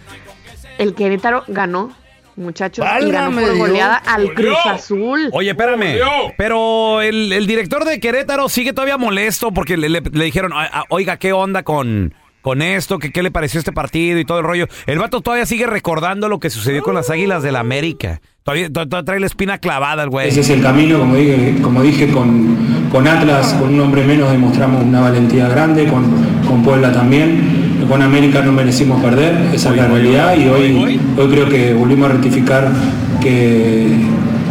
El 0.81 0.93
Querétaro 0.95 1.43
ganó, 1.47 1.91
muchachos, 2.35 2.85
y 3.01 3.11
ganó 3.11 3.31
por 3.35 3.43
Dios. 3.45 3.57
goleada 3.57 3.95
al 3.97 4.33
Cruz 4.33 4.57
Azul. 4.65 5.29
Oye, 5.31 5.51
espérame. 5.51 5.97
Pero 6.37 7.01
el, 7.01 7.31
el 7.31 7.45
director 7.47 7.85
de 7.85 7.99
Querétaro 7.99 8.49
sigue 8.49 8.73
todavía 8.73 8.97
molesto 8.97 9.51
porque 9.51 9.77
le, 9.77 9.89
le- 9.89 10.01
le 10.01 10.25
dijeron, 10.25 10.51
"Ah, 10.53 10.69
ah, 10.73 10.83
oiga, 10.89 11.17
¿qué 11.17 11.33
onda 11.33 11.63
con, 11.63 12.13
con 12.41 12.61
esto? 12.61 12.97
¿Qué, 12.97 13.11
¿Qué 13.11 13.21
le 13.21 13.29
pareció 13.31 13.59
este 13.59 13.71
partido 13.71 14.17
y 14.19 14.25
todo 14.25 14.39
el 14.39 14.45
rollo? 14.45 14.67
El 14.87 14.97
vato 14.97 15.21
todavía 15.21 15.45
sigue 15.45 15.67
recordando 15.67 16.27
lo 16.29 16.39
que 16.39 16.49
sucedió 16.49 16.81
con 16.81 16.95
las 16.95 17.09
Águilas 17.11 17.43
del 17.43 17.53
la 17.53 17.59
América. 17.59 18.21
Todavía, 18.43 18.71
to- 18.71 18.89
to- 18.89 19.05
trae 19.05 19.19
la 19.19 19.27
espina 19.27 19.59
clavada 19.59 20.01
el 20.01 20.09
güey. 20.09 20.29
Ese 20.29 20.39
es 20.39 20.49
el 20.49 20.63
camino, 20.63 20.97
como 20.97 21.15
dije, 21.15 21.55
como 21.61 21.83
dije 21.83 22.07
con, 22.11 22.89
con 22.91 23.07
Atlas, 23.07 23.53
con 23.53 23.71
un 23.75 23.79
hombre 23.81 24.03
menos 24.03 24.31
demostramos 24.31 24.83
una 24.83 25.01
valentía 25.01 25.47
grande, 25.47 25.87
con, 25.87 26.03
con 26.47 26.63
Puebla 26.63 26.91
también, 26.91 27.60
con 27.91 28.01
América 28.01 28.41
no 28.41 28.53
merecimos 28.53 29.01
perder, 29.03 29.35
esa 29.53 29.71
es 29.71 29.75
la 29.75 29.87
realidad 29.87 30.33
y 30.37 30.47
hoy, 30.47 30.99
hoy 31.17 31.27
creo 31.29 31.49
que 31.49 31.73
volvimos 31.73 32.09
a 32.09 32.13
rectificar 32.13 32.71
que, 33.19 33.97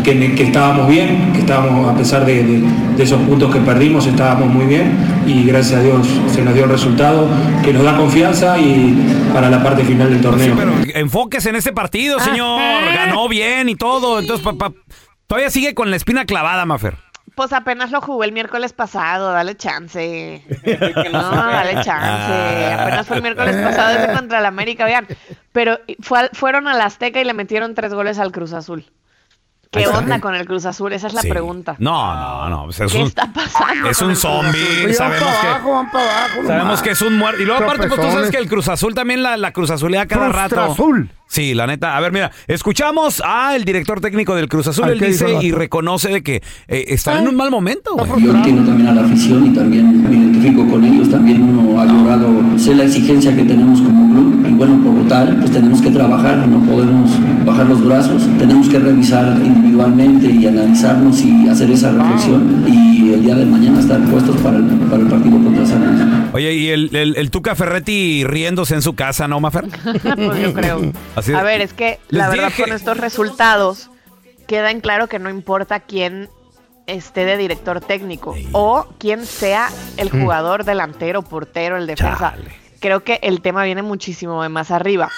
que, 0.04 0.34
que 0.34 0.42
estábamos 0.42 0.88
bien, 0.88 1.32
que 1.32 1.38
estábamos, 1.40 1.88
a 1.88 1.96
pesar 1.96 2.26
de, 2.26 2.42
de- 2.44 2.62
de 2.96 3.02
esos 3.02 3.18
puntos 3.22 3.50
que 3.50 3.60
perdimos, 3.60 4.06
estábamos 4.06 4.48
muy 4.52 4.66
bien 4.66 4.92
y 5.26 5.44
gracias 5.44 5.80
a 5.80 5.82
Dios 5.82 6.06
se 6.34 6.42
nos 6.42 6.52
dio 6.52 6.64
el 6.64 6.70
resultado 6.70 7.28
que 7.64 7.72
nos 7.72 7.82
da 7.82 7.96
confianza 7.96 8.58
y 8.58 8.94
para 9.32 9.48
la 9.48 9.62
parte 9.62 9.84
final 9.84 10.10
del 10.10 10.20
torneo. 10.20 10.54
Enfóquese 10.94 11.48
en 11.48 11.56
ese 11.56 11.72
partido, 11.72 12.20
señor. 12.20 12.60
Ganó 12.94 13.26
bien 13.26 13.70
y 13.70 13.74
todo. 13.74 14.18
Entonces, 14.18 14.44
pa- 14.44 14.52
pa- 14.52 14.72
todavía 15.26 15.48
sigue 15.48 15.72
con 15.74 15.88
la 15.90 15.96
espina 15.96 16.26
clavada, 16.26 16.66
Mafer. 16.66 16.96
Pues 17.40 17.54
apenas 17.54 17.90
lo 17.90 18.02
jugué 18.02 18.26
el 18.26 18.32
miércoles 18.32 18.74
pasado, 18.74 19.32
dale 19.32 19.56
chance. 19.56 20.44
No, 21.10 21.22
dale 21.22 21.82
chance. 21.82 22.72
Apenas 22.74 23.06
fue 23.06 23.16
el 23.16 23.22
miércoles 23.22 23.56
pasado 23.56 23.98
ese 23.98 24.12
contra 24.12 24.40
el 24.40 24.44
América, 24.44 24.84
vean. 24.84 25.06
Pero 25.50 25.78
fue 26.00 26.28
fueron 26.34 26.68
al 26.68 26.82
Azteca 26.82 27.18
y 27.18 27.24
le 27.24 27.32
metieron 27.32 27.74
tres 27.74 27.94
goles 27.94 28.18
al 28.18 28.30
Cruz 28.30 28.52
Azul. 28.52 28.84
¿Qué 29.72 29.86
onda 29.86 30.18
con 30.20 30.34
el 30.34 30.46
Cruz 30.46 30.64
Azul? 30.66 30.92
Esa 30.92 31.06
es 31.06 31.12
la 31.14 31.20
Sí. 31.22 31.28
pregunta. 31.28 31.76
No, 31.78 32.12
no, 32.16 32.48
no. 32.50 32.64
pues 32.64 32.80
es 32.80 32.90
¿Qué 32.92 32.98
un, 32.98 33.06
está 33.06 33.32
pasando? 33.32 33.88
es 33.88 34.00
un 34.02 34.08
Cruz 34.08 34.24
Azul? 34.24 34.42
zombie. 34.42 34.94
Sabemos 34.94 34.98
van 34.98 35.30
para 35.30 35.40
que. 35.40 35.46
abajo, 35.46 35.70
van 35.72 35.90
para 35.92 36.04
abajo. 36.24 36.46
Sabemos 36.48 36.82
que 36.82 36.90
es 36.90 37.02
un 37.02 37.16
muerto. 37.16 37.40
Y 37.40 37.44
luego 37.46 37.62
aparte, 37.62 37.86
pues 37.86 38.00
tú 38.00 38.10
sabes 38.10 38.30
que 38.32 38.38
el 38.38 38.48
Cruz 38.48 38.66
Azul 38.68 38.94
también 38.96 39.22
la, 39.22 39.36
la 39.36 39.52
Cruz 39.52 39.70
Azulea 39.70 40.06
cada 40.06 40.28
rato. 40.28 40.56
Frustrazul. 40.56 41.10
Sí, 41.28 41.54
la 41.54 41.68
neta. 41.68 41.96
A 41.96 42.00
ver, 42.00 42.10
mira, 42.10 42.32
escuchamos 42.48 43.22
al 43.24 43.64
director 43.64 44.00
técnico 44.00 44.34
del 44.34 44.48
Cruz 44.48 44.66
Azul. 44.66 44.88
Él 44.88 44.98
¿qué 44.98 45.06
dice 45.06 45.32
y 45.40 45.52
reconoce 45.52 46.08
de 46.08 46.24
que 46.24 46.42
eh, 46.66 46.86
están 46.88 47.18
en 47.18 47.28
un 47.28 47.36
mal 47.36 47.52
momento. 47.52 47.96
Yo 48.18 48.32
entiendo 48.32 48.64
también 48.68 48.88
a 48.88 48.92
la 48.94 49.02
afición 49.06 49.46
y 49.46 49.50
también 49.54 50.02
me 50.02 50.16
identifico 50.16 50.68
con 50.68 50.84
ellos. 50.84 51.08
También 51.08 51.42
uno 51.44 51.80
ha 51.80 51.84
logrado 51.84 52.58
ser 52.58 52.74
la 52.78 52.84
exigencia 52.86 53.36
que 53.36 53.44
tenemos 53.44 53.80
como 53.82 54.12
club. 54.12 54.39
Bueno, 54.60 54.78
por 54.84 54.92
lo 54.92 55.08
tal, 55.08 55.36
pues 55.38 55.52
tenemos 55.52 55.80
que 55.80 55.90
trabajar, 55.90 56.36
no 56.46 56.60
podemos 56.70 57.10
bajar 57.46 57.64
los 57.64 57.82
brazos. 57.82 58.22
Tenemos 58.38 58.68
que 58.68 58.78
revisar 58.78 59.38
individualmente 59.42 60.26
y 60.26 60.46
analizarnos 60.46 61.18
y 61.22 61.48
hacer 61.48 61.70
esa 61.70 61.90
reflexión. 61.92 62.66
Y 62.68 63.14
el 63.14 63.22
día 63.22 63.36
de 63.36 63.46
mañana 63.46 63.80
estar 63.80 63.98
puestos 64.10 64.36
para 64.42 64.58
el, 64.58 64.64
para 64.66 65.00
el 65.00 65.08
partido 65.08 65.42
contra 65.42 65.64
San 65.64 65.86
Luis. 65.86 66.34
Oye, 66.34 66.52
y 66.52 66.68
el, 66.68 66.94
el- 66.94 67.16
el 67.16 67.30
Tuca 67.30 67.54
Ferretti 67.54 68.22
riéndose 68.24 68.74
en 68.74 68.82
su 68.82 68.94
casa, 68.94 69.26
¿no, 69.26 69.40
Mafer? 69.40 69.64
pues 70.02 70.42
yo 70.42 70.52
creo. 70.52 70.92
Así 71.16 71.32
A 71.32 71.42
ver, 71.42 71.62
es 71.62 71.72
que 71.72 71.98
la 72.10 72.28
verdad 72.28 72.48
dije. 72.48 72.64
con 72.64 72.72
estos 72.74 72.98
resultados 72.98 73.88
queda 74.46 74.70
en 74.70 74.82
claro 74.82 75.08
que 75.08 75.18
no 75.18 75.30
importa 75.30 75.80
quién 75.80 76.28
esté 76.86 77.24
de 77.24 77.38
director 77.38 77.80
técnico 77.80 78.34
o 78.52 78.86
quién 78.98 79.24
sea 79.24 79.68
el 79.96 80.10
Mm. 80.12 80.20
jugador 80.20 80.64
delantero, 80.64 81.22
portero, 81.22 81.78
el 81.78 81.86
defensa. 81.86 82.34
Creo 82.80 83.04
que 83.04 83.20
el 83.22 83.40
tema 83.42 83.64
viene 83.64 83.82
muchísimo 83.82 84.42
de 84.42 84.48
más 84.48 84.70
arriba. 84.70 85.10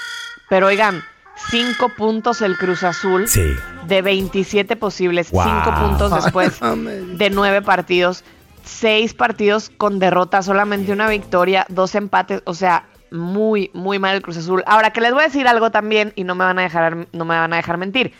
Pero 0.48 0.66
oigan, 0.66 1.02
cinco 1.50 1.88
puntos 1.90 2.42
el 2.42 2.56
Cruz 2.58 2.82
Azul 2.82 3.28
Sí. 3.28 3.54
de 3.86 4.02
27 4.02 4.76
posibles, 4.76 5.30
Wow. 5.30 5.44
cinco 5.44 5.74
puntos 5.80 6.24
después 6.24 6.58
de 6.60 7.30
nueve 7.30 7.62
partidos, 7.62 8.24
seis 8.64 9.14
partidos 9.14 9.70
con 9.70 9.98
derrota, 9.98 10.42
solamente 10.42 10.92
una 10.92 11.08
victoria, 11.08 11.64
dos 11.68 11.94
empates, 11.94 12.42
o 12.44 12.54
sea, 12.54 12.84
muy, 13.10 13.70
muy 13.74 13.98
mal 13.98 14.16
el 14.16 14.22
Cruz 14.22 14.36
Azul. 14.38 14.62
Ahora 14.66 14.90
que 14.90 15.00
les 15.00 15.12
voy 15.12 15.22
a 15.22 15.26
decir 15.26 15.46
algo 15.46 15.70
también 15.70 16.12
y 16.16 16.24
no 16.24 16.34
me 16.34 16.44
van 16.44 16.58
a 16.58 16.62
dejar, 16.62 17.06
no 17.12 17.24
me 17.24 17.36
van 17.36 17.52
a 17.52 17.56
dejar 17.56 17.76
mentir. 17.76 18.12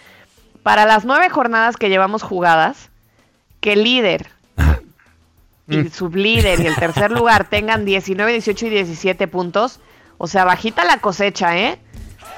Para 0.62 0.84
las 0.86 1.04
nueve 1.04 1.28
jornadas 1.30 1.76
que 1.76 1.88
llevamos 1.88 2.22
jugadas, 2.22 2.90
que 3.60 3.74
líder 3.76 4.28
y 5.68 5.76
el 5.78 5.92
sublíder 5.92 6.60
y 6.60 6.66
el 6.66 6.74
tercer 6.76 7.10
lugar 7.12 7.48
tengan 7.48 7.84
19, 7.84 8.32
18 8.32 8.66
y 8.66 8.70
17 8.70 9.28
puntos, 9.28 9.80
o 10.18 10.26
sea, 10.26 10.44
bajita 10.44 10.84
la 10.84 10.98
cosecha, 10.98 11.56
¿eh? 11.58 11.78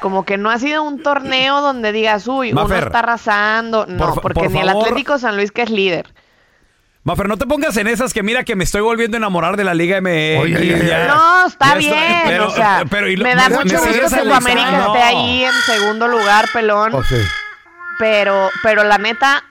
Como 0.00 0.24
que 0.24 0.36
no 0.36 0.50
ha 0.50 0.58
sido 0.58 0.82
un 0.82 1.02
torneo 1.02 1.60
donde 1.62 1.92
digas, 1.92 2.26
uy, 2.28 2.52
uno 2.52 2.70
está 2.74 2.98
arrasando. 2.98 3.86
No, 3.86 4.12
por 4.14 4.22
porque 4.22 4.40
por 4.44 4.50
ni 4.50 4.60
el. 4.60 4.68
Atlético 4.68 5.18
San 5.18 5.36
Luis, 5.36 5.50
que 5.52 5.62
es 5.62 5.70
líder. 5.70 6.12
Mafer, 7.04 7.28
no 7.28 7.36
te 7.36 7.46
pongas 7.46 7.76
en 7.76 7.86
esas 7.86 8.12
que 8.14 8.22
mira 8.22 8.44
que 8.44 8.56
me 8.56 8.64
estoy 8.64 8.80
volviendo 8.80 9.16
a 9.16 9.18
enamorar 9.18 9.56
de 9.58 9.64
la 9.64 9.74
Liga 9.74 10.00
MX. 10.00 10.40
Oye, 10.42 10.86
ya. 10.86 11.06
No, 11.06 11.46
está 11.46 11.68
Ya 11.72 11.74
bien. 11.76 11.92
estoy- 11.94 12.22
pero- 12.30 12.48
o 12.48 12.50
sea, 12.50 12.84
pero 12.90 13.08
y 13.08 13.16
lo- 13.16 13.24
me 13.24 13.34
da 13.34 13.48
me- 13.50 13.56
mucho 13.56 13.74
me 13.74 13.92
gusto 13.98 14.16
que 14.16 14.22
tu 14.22 14.34
América 14.34 14.68
analizando. 14.68 14.94
esté 14.94 15.02
ahí 15.06 15.44
en 15.44 15.52
segundo 15.66 16.08
lugar, 16.08 16.46
pelón. 16.52 16.94
Oh, 16.94 17.02
sí. 17.02 17.16
Pero, 17.98 18.50
pero 18.62 18.84
la 18.84 18.98
neta, 18.98 19.44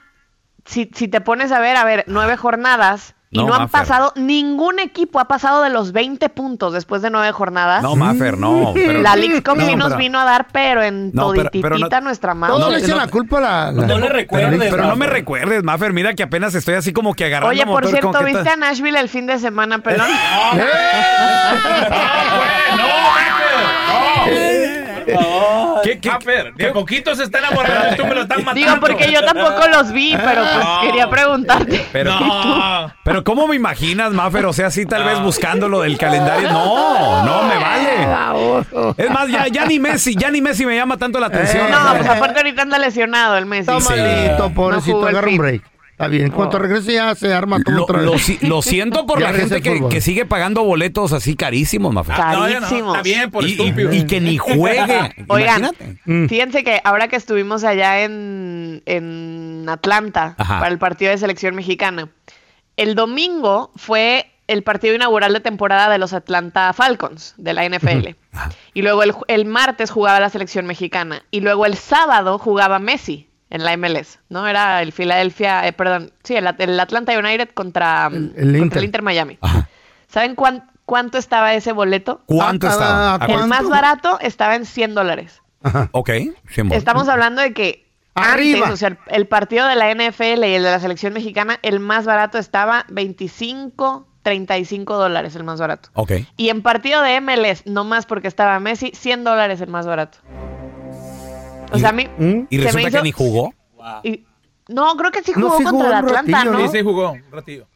si, 0.64 0.90
si 0.94 1.08
te 1.08 1.20
pones 1.20 1.52
a 1.52 1.60
ver, 1.60 1.76
a 1.76 1.84
ver, 1.84 2.04
nueve 2.08 2.36
jornadas 2.36 3.13
y 3.34 3.38
No, 3.38 3.48
no, 3.48 3.54
han 3.54 3.68
pasado, 3.68 4.12
ningún 4.14 4.78
equipo 4.78 5.18
ha 5.18 5.24
pasado 5.26 5.60
de 5.62 5.68
los 5.68 5.90
20 5.90 6.28
puntos 6.28 6.72
después 6.72 7.02
de 7.02 7.10
nueve 7.10 7.32
jornadas. 7.32 7.82
No, 7.82 7.96
Mafer, 7.96 8.38
no. 8.38 8.70
pero- 8.72 9.02
la 9.02 9.16
League 9.16 9.42
Cup 9.42 9.56
No, 9.56 9.66
sí 9.66 9.74
nos 9.74 9.88
pero- 9.88 9.98
vino 9.98 10.20
a 10.20 10.24
dar, 10.24 10.46
pero 10.52 10.84
en 10.84 11.10
No, 11.12 11.22
todititita 11.24 11.68
pero 11.68 11.78
no- 11.78 12.00
nuestra 12.02 12.34
mano. 12.34 12.54
Todos 12.54 12.66
No, 12.68 12.72
le 12.72 12.78
echan 12.78 12.90
no- 12.92 12.96
la 13.04 13.08
culpa 13.08 13.38
a 13.38 13.40
la... 13.40 13.72
la- 13.72 13.86
No 13.88 13.98
le 13.98 14.08
recuerdes, 14.08 14.70
Pero 14.70 14.84
no 14.86 14.94
me 14.94 15.08
recuerdes, 15.08 15.64
Mafer. 15.64 15.92
Mira 15.92 16.14
que 16.14 16.22
apenas 16.22 16.54
estoy 16.54 16.74
así 16.74 16.92
como 16.92 17.14
que 17.14 17.24
agarrando 17.24 17.50
Oye, 17.50 17.66
por 17.66 17.82
motor, 17.84 17.90
cierto, 17.90 18.24
¿viste 18.24 18.48
a 18.48 18.54
Nashville 18.56 19.00
el 19.00 19.08
fin 19.08 19.26
de 19.26 19.40
semana, 19.40 19.78
pelón? 19.80 20.06
¿Qué, 25.82 25.98
qué, 26.00 26.10
Maffer, 26.10 26.54
de 26.54 26.66
poquito 26.72 27.14
se 27.14 27.24
está 27.24 27.38
enamorando 27.38 27.92
y 27.92 27.96
tú 27.96 28.06
me 28.06 28.14
lo 28.14 28.22
estás 28.22 28.38
matando. 28.38 28.54
Digo, 28.54 28.80
porque 28.80 29.12
yo 29.12 29.24
tampoco 29.24 29.66
los 29.68 29.92
vi, 29.92 30.16
pero 30.16 30.42
pues 30.42 30.64
No. 30.64 30.80
quería 30.82 31.10
preguntarte. 31.10 31.86
Pero, 31.92 32.18
No. 32.18 32.92
pero 33.04 33.24
¿cómo 33.24 33.46
me 33.46 33.56
imaginas, 33.56 34.12
Maffer? 34.12 34.46
O 34.46 34.52
sea, 34.52 34.66
así 34.68 34.86
tal 34.86 35.04
vez 35.04 35.20
buscando 35.20 35.68
lo 35.68 35.80
del 35.82 35.98
calendario. 35.98 36.50
No, 36.50 37.24
no 37.24 37.42
me 37.44 37.56
vale. 37.56 38.94
Es 38.96 39.10
más, 39.10 39.28
ya, 39.28 39.46
ya 39.48 39.64
ni 39.66 39.78
Messi, 39.78 40.14
ya 40.16 40.30
ni 40.30 40.40
Messi 40.40 40.64
me 40.66 40.76
llama 40.76 40.96
tanto 40.96 41.20
la 41.20 41.26
atención. 41.26 41.70
No, 41.70 41.94
pues 41.96 42.08
aparte 42.08 42.38
ahorita 42.40 42.62
anda 42.62 42.78
lesionado 42.78 43.36
el 43.36 43.46
Messi. 43.46 43.70
Está 43.70 43.90
malito, 43.90 44.50
pobrecito, 44.50 45.06
agarra 45.06 45.28
un 45.28 45.38
break. 45.38 45.62
Está 45.94 46.08
bien, 46.08 46.24
en 46.26 46.30
cuanto 46.32 46.58
regrese 46.58 46.94
ya 46.94 47.14
se 47.14 47.32
arma 47.32 47.62
todo 47.62 47.76
Lo, 47.76 47.82
otra 47.84 47.98
vez. 48.00 48.06
lo 48.06 48.18
si- 48.18 48.38
lo 48.46 48.62
siento 48.62 49.06
por 49.06 49.18
Ya 49.20 49.26
la 49.26 49.32
regresa 49.32 49.54
gente 49.54 49.68
el 49.68 49.74
que, 49.74 49.78
fútbol. 49.78 49.92
que 49.92 50.00
sigue 50.00 50.26
pagando 50.26 50.64
boletos 50.64 51.12
así 51.12 51.36
carísimos, 51.36 51.92
Maffer. 51.94 52.18
No, 52.18 52.48
ya 52.48 52.58
no, 52.60 52.66
Carísimos. 52.66 52.96
está 52.96 53.02
bien, 53.02 53.30
por 53.30 53.44
Y, 53.46 53.52
estúpido. 53.52 53.92
y 53.92 54.04
que 54.04 54.20
ni 54.20 54.36
juegue. 54.38 55.12
Oigan, 55.28 55.60
Imagínate. 55.60 55.96
Mm. 56.04 56.26
fíjense 56.26 56.64
que 56.64 56.80
ahora 56.82 57.06
que 57.06 57.14
estuvimos 57.14 57.62
allá 57.62 58.02
en, 58.02 58.82
en 58.86 59.66
Atlanta 59.68 60.34
Ajá. 60.36 60.58
para 60.58 60.72
el 60.72 60.78
partido 60.78 61.12
de 61.12 61.18
selección 61.18 61.54
mexicana, 61.54 62.08
el 62.76 62.96
domingo 62.96 63.70
fue 63.76 64.26
el 64.48 64.62
partido 64.62 64.94
inaugural 64.96 65.32
de 65.32 65.40
temporada 65.40 65.88
de 65.90 65.98
los 65.98 66.12
Atlanta 66.12 66.72
Falcons 66.72 67.34
de 67.38 67.54
la 67.54 67.66
NFL. 67.68 68.08
Y 68.74 68.82
luego 68.82 69.02
el, 69.04 69.12
ju- 69.14 69.24
el 69.28 69.44
martes 69.46 69.90
jugaba 69.90 70.18
la 70.20 70.28
selección 70.28 70.66
mexicana. 70.66 71.22
Y 71.30 71.40
luego 71.40 71.64
el 71.66 71.76
sábado 71.76 72.36
jugaba 72.38 72.78
Messi 72.78 73.28
en 73.50 73.64
la 73.64 73.76
MLS, 73.76 74.18
¿no? 74.28 74.46
Era 74.46 74.82
el 74.82 74.92
Philadelphia, 74.92 75.66
eh, 75.66 75.72
perdón, 75.72 76.12
sí, 76.22 76.34
el, 76.36 76.46
At- 76.46 76.60
el 76.60 76.78
Atlanta 76.80 77.16
United 77.18 77.50
contra, 77.54 78.06
el 78.06 78.30
contra 78.32 78.58
Inter. 78.58 78.78
el 78.78 78.84
Inter 78.84 79.02
Miami. 79.02 79.38
¿Saben 80.08 80.34
cuán- 80.34 80.70
cuánto 80.86 81.18
estaba 81.18 81.54
ese 81.54 81.72
boleto? 81.72 82.22
¿Cuánto 82.26 82.66
Ah, 82.66 82.70
estaba? 82.70 83.14
ah, 83.14 83.18
A 83.20 83.26
El 83.26 83.46
más 83.46 83.68
barato 83.68 84.18
estaba 84.20 84.54
en 84.56 84.64
100 84.66 84.94
dólares. 84.94 85.40
Ok, 85.92 86.10
cien 86.48 86.68
bolas. 86.68 86.78
Estamos 86.78 87.08
hablando 87.08 87.40
de 87.42 87.52
que 87.54 87.86
Arriba. 88.14 88.58
antes, 88.66 88.72
o 88.74 88.76
sea, 88.76 88.88
el, 88.88 88.98
el 89.08 89.26
partido 89.26 89.66
de 89.66 89.76
la 89.76 89.90
NFL 89.90 90.44
y 90.46 90.54
el 90.54 90.62
de 90.62 90.70
la 90.70 90.78
selección 90.80 91.12
mexicana, 91.14 91.58
el 91.62 91.80
más 91.80 92.04
barato 92.04 92.38
estaba 92.38 92.84
25, 92.90 94.06
35 94.22 94.96
dólares, 94.96 95.34
el 95.36 95.44
más 95.44 95.58
barato. 95.60 95.88
Ok. 95.94 96.12
Y 96.36 96.48
en 96.50 96.62
partido 96.62 97.02
de 97.02 97.20
MLS, 97.20 97.62
no 97.66 97.84
más 97.84 98.06
porque 98.06 98.28
estaba 98.28 98.58
Messi, 98.60 98.92
100 98.94 99.24
dólares 99.24 99.60
el 99.60 99.68
más 99.68 99.86
barato. 99.86 100.18
O 101.74 101.78
sea, 101.78 101.88
a 101.90 101.92
mí... 101.92 102.08
¿Mm? 102.18 102.46
Y 102.50 102.56
se 102.56 102.58
me 102.58 102.64
resulta 102.64 102.88
hizo- 102.88 102.96
que 102.98 103.02
ni 103.02 103.12
jugó. 103.12 103.54
y- 104.02 104.24
no, 104.68 104.96
creo 104.96 105.10
que 105.10 105.22
sí 105.22 105.32
No, 105.36 105.50
jugó 105.50 105.56
contra 105.56 105.70
jugó 105.70 105.84
el 105.86 105.92
Atlanta, 105.92 106.32
ratillo, 106.38 106.52
¿no? 106.52 106.58
Sí, 106.70 106.78
sí, 106.78 106.82
jugó 106.84 107.12
un 107.12 107.24
ratillo. 107.30 107.66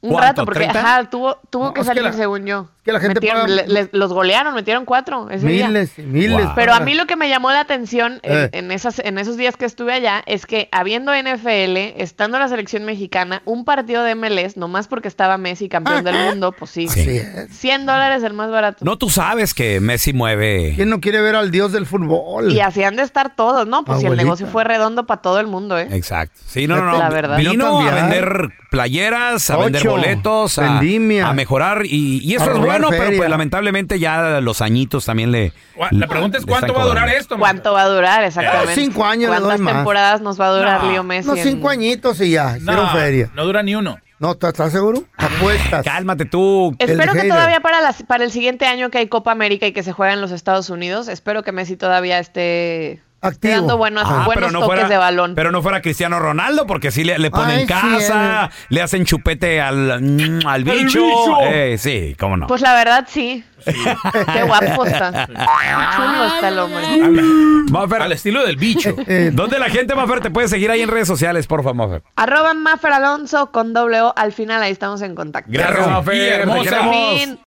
Un 0.00 0.10
¿Cuánto, 0.10 0.26
rato, 0.28 0.44
porque 0.44 0.60
30? 0.60 0.78
ajá, 0.80 1.10
tuvo, 1.10 1.38
tuvo 1.50 1.64
No, 1.66 1.74
que 1.74 1.80
es 1.80 1.84
que 1.84 1.88
salir 1.88 2.04
la- 2.04 2.12
según 2.12 2.46
yo. 2.46 2.68
que 2.84 2.92
la 2.92 3.00
gente 3.00 3.20
Metieron- 3.20 3.42
paga- 3.42 3.54
le- 3.54 3.66
le- 3.66 3.88
los 3.92 4.12
golearon, 4.12 4.54
metieron 4.54 4.84
cuatro 4.86 5.28
ese 5.28 5.46
día. 5.46 5.66
Miles 5.66 5.98
y 5.98 6.02
miles. 6.02 6.44
Wow. 6.46 6.52
Pero 6.54 6.72
a 6.72 6.80
mí 6.80 6.94
lo 6.94 7.06
que 7.06 7.16
me 7.16 7.28
llamó 7.28 7.50
la 7.50 7.60
atención 7.60 8.20
en, 8.22 8.38
Eh. 8.44 8.48
en 8.52 8.70
esas, 8.72 9.00
en 9.00 9.18
esos 9.18 9.36
días 9.36 9.56
que 9.56 9.64
estuve 9.66 9.92
allá 9.92 10.22
es 10.24 10.46
que 10.46 10.68
habiendo 10.72 11.12
NFL, 11.12 11.94
estando 12.00 12.38
la 12.38 12.48
selección 12.48 12.84
mexicana, 12.84 13.42
un 13.44 13.64
partido 13.66 14.04
de 14.04 14.14
MLS, 14.14 14.56
nomás 14.56 14.86
porque 14.88 15.08
estaba 15.08 15.36
Messi 15.36 15.68
campeón 15.68 16.04
del 16.04 16.14
mundo, 16.16 16.52
pues 16.52 16.70
sí. 16.70 16.84
Es. 16.84 17.50
100 17.58 17.84
dólares 17.84 18.22
el 18.22 18.32
más 18.34 18.50
barato. 18.52 18.84
No, 18.84 18.96
tú 18.96 19.10
sabes 19.10 19.52
que 19.52 19.80
Messi 19.80 20.12
mueve. 20.12 20.74
¿Quién 20.76 20.88
no 20.90 21.00
quiere 21.00 21.20
ver 21.20 21.34
al 21.34 21.50
dios 21.50 21.72
del 21.72 21.86
fútbol? 21.86 22.52
Y 22.52 22.60
así 22.60 22.84
han 22.84 22.94
de 22.96 23.02
estar 23.02 23.34
todos, 23.34 23.66
¿no? 23.66 23.84
Pues 23.84 23.98
si 24.00 24.06
el 24.06 24.16
negocio 24.16 24.46
fue 24.46 24.62
redondo 24.64 25.06
para 25.06 25.20
todo 25.20 25.40
el 25.40 25.48
mundo, 25.48 25.76
¿eh? 25.76 25.88
Exacto. 25.90 26.38
Sí, 26.46 26.66
no, 26.68 26.76
no, 26.76 26.92
no. 26.92 26.98
La 26.98 27.10
verdad. 27.10 27.36
Vino 27.36 27.50
Vino 27.50 27.80
a 27.80 27.90
vender 27.90 28.48
playeras, 28.70 29.50
a 29.50 29.56
vender. 29.56 29.87
Boletos, 29.90 30.58
a, 30.58 30.62
Vendimia. 30.62 31.28
a 31.28 31.32
mejorar. 31.32 31.82
Y, 31.84 32.20
y 32.22 32.34
eso 32.34 32.50
A 32.50 32.54
es 32.54 32.58
bueno, 32.58 32.88
pero 32.90 33.16
pues 33.16 33.28
lamentablemente 33.30 33.98
ya 33.98 34.40
los 34.40 34.60
añitos 34.62 35.04
también 35.04 35.32
le. 35.32 35.52
La 35.90 36.06
pregunta 36.06 36.38
es 36.38 36.46
cuánto 36.46 36.72
va 36.74 36.82
a 36.82 36.86
durar 36.86 37.08
esto. 37.08 37.38
¿Cuánto 37.38 37.72
va 37.72 37.82
a 37.82 37.88
durar 37.88 38.24
exactamente? 38.24 38.74
cinco 38.74 39.04
años 39.04 39.28
¿Cuántas 39.30 39.60
más. 39.60 39.74
temporadas 39.74 40.20
nos 40.20 40.40
va 40.40 40.46
a 40.46 40.50
durar 40.50 40.82
No, 40.84 40.90
Leo 40.92 41.02
Messi? 41.02 41.28
Unos 41.28 41.38
en- 41.40 41.52
cinco 41.52 41.68
añitos 41.68 42.20
y 42.20 42.30
ya, 42.32 42.56
hicieron 42.56 42.86
No, 42.86 42.90
feria. 42.92 43.30
no 43.34 43.44
dura 43.44 43.62
ni 43.62 43.74
uno. 43.74 43.98
No, 44.20 44.32
¿estás 44.32 44.72
seguro? 44.72 45.04
Apuestas. 45.16 45.84
Cálmate 45.84 46.24
tú. 46.24 46.74
Espero 46.80 47.12
que 47.12 47.28
todavía 47.28 47.60
para, 47.60 47.80
las- 47.80 48.02
para 48.02 48.24
el 48.24 48.32
siguiente 48.32 48.66
año 48.66 48.90
que 48.90 48.98
hay 48.98 49.06
Copa 49.06 49.30
América 49.30 49.66
y 49.66 49.72
que 49.72 49.84
se 49.84 49.92
juega 49.92 50.12
en 50.12 50.20
los 50.20 50.32
Estados 50.32 50.70
Unidos, 50.70 51.06
espero 51.06 51.44
que 51.44 51.52
Messi 51.52 51.76
todavía 51.76 52.18
esté 52.18 53.00
Activo. 53.20 53.54
dando 53.54 53.76
buenos, 53.76 54.04
Ah, 54.06 54.22
buenos 54.26 54.52
no 54.52 54.60
toques 54.60 54.74
fuera, 54.74 54.88
de 54.88 54.96
balón. 54.96 55.34
Pero 55.34 55.50
no 55.50 55.60
fuera 55.62 55.82
Cristiano 55.82 56.18
Ronaldo, 56.20 56.66
porque 56.66 56.90
sí 56.90 57.02
le, 57.04 57.18
le 57.18 57.30
ponen 57.30 57.58
Ay, 57.60 57.66
casa, 57.66 58.50
le 58.68 58.80
hacen 58.82 59.04
chupete 59.04 59.60
al, 59.60 60.00
mm, 60.00 60.46
al 60.46 60.64
bicho. 60.64 61.02
bicho! 61.02 61.38
Eh, 61.50 61.76
sí, 61.78 62.14
cómo 62.18 62.36
no. 62.36 62.46
Pues 62.46 62.60
la 62.60 62.74
verdad 62.74 63.06
sí. 63.08 63.44
Qué 63.64 64.42
guapo 64.44 64.84
está. 64.86 65.26
Chulo 65.26 66.24
está 66.34 66.48
el 66.48 66.58
hombre. 66.60 68.04
Al 68.04 68.12
estilo 68.12 68.44
del 68.46 68.56
bicho. 68.56 68.94
Eh, 69.08 69.30
¿Dónde 69.32 69.58
la 69.58 69.68
gente, 69.70 69.94
Mafer, 69.94 70.20
te 70.20 70.30
puede 70.30 70.48
seguir 70.48 70.70
ahí 70.70 70.82
en 70.82 70.88
redes 70.88 71.08
sociales, 71.08 71.46
por 71.46 71.62
favor, 71.62 71.74
Mafer? 71.88 72.02
Arroba 72.16 72.52
Maffer 72.54 72.92
Alonso 72.92 73.50
con 73.50 73.72
doble 73.72 74.00
O 74.02 74.12
al 74.16 74.32
final, 74.32 74.62
ahí 74.62 74.70
estamos 74.72 75.00
en 75.02 75.14
contacto. 75.14 75.50
Gracias, 75.50 76.06
hermosa. 76.06 76.90
Fin. 76.90 77.40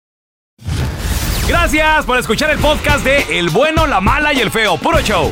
Gracias 1.48 2.06
por 2.06 2.18
escuchar 2.18 2.50
el 2.52 2.60
podcast 2.60 3.04
de 3.04 3.40
El 3.40 3.50
Bueno, 3.50 3.88
la 3.88 4.00
Mala 4.02 4.34
y 4.34 4.40
el 4.40 4.52
Feo. 4.52 4.78
Puro 4.78 5.00
show. 5.02 5.32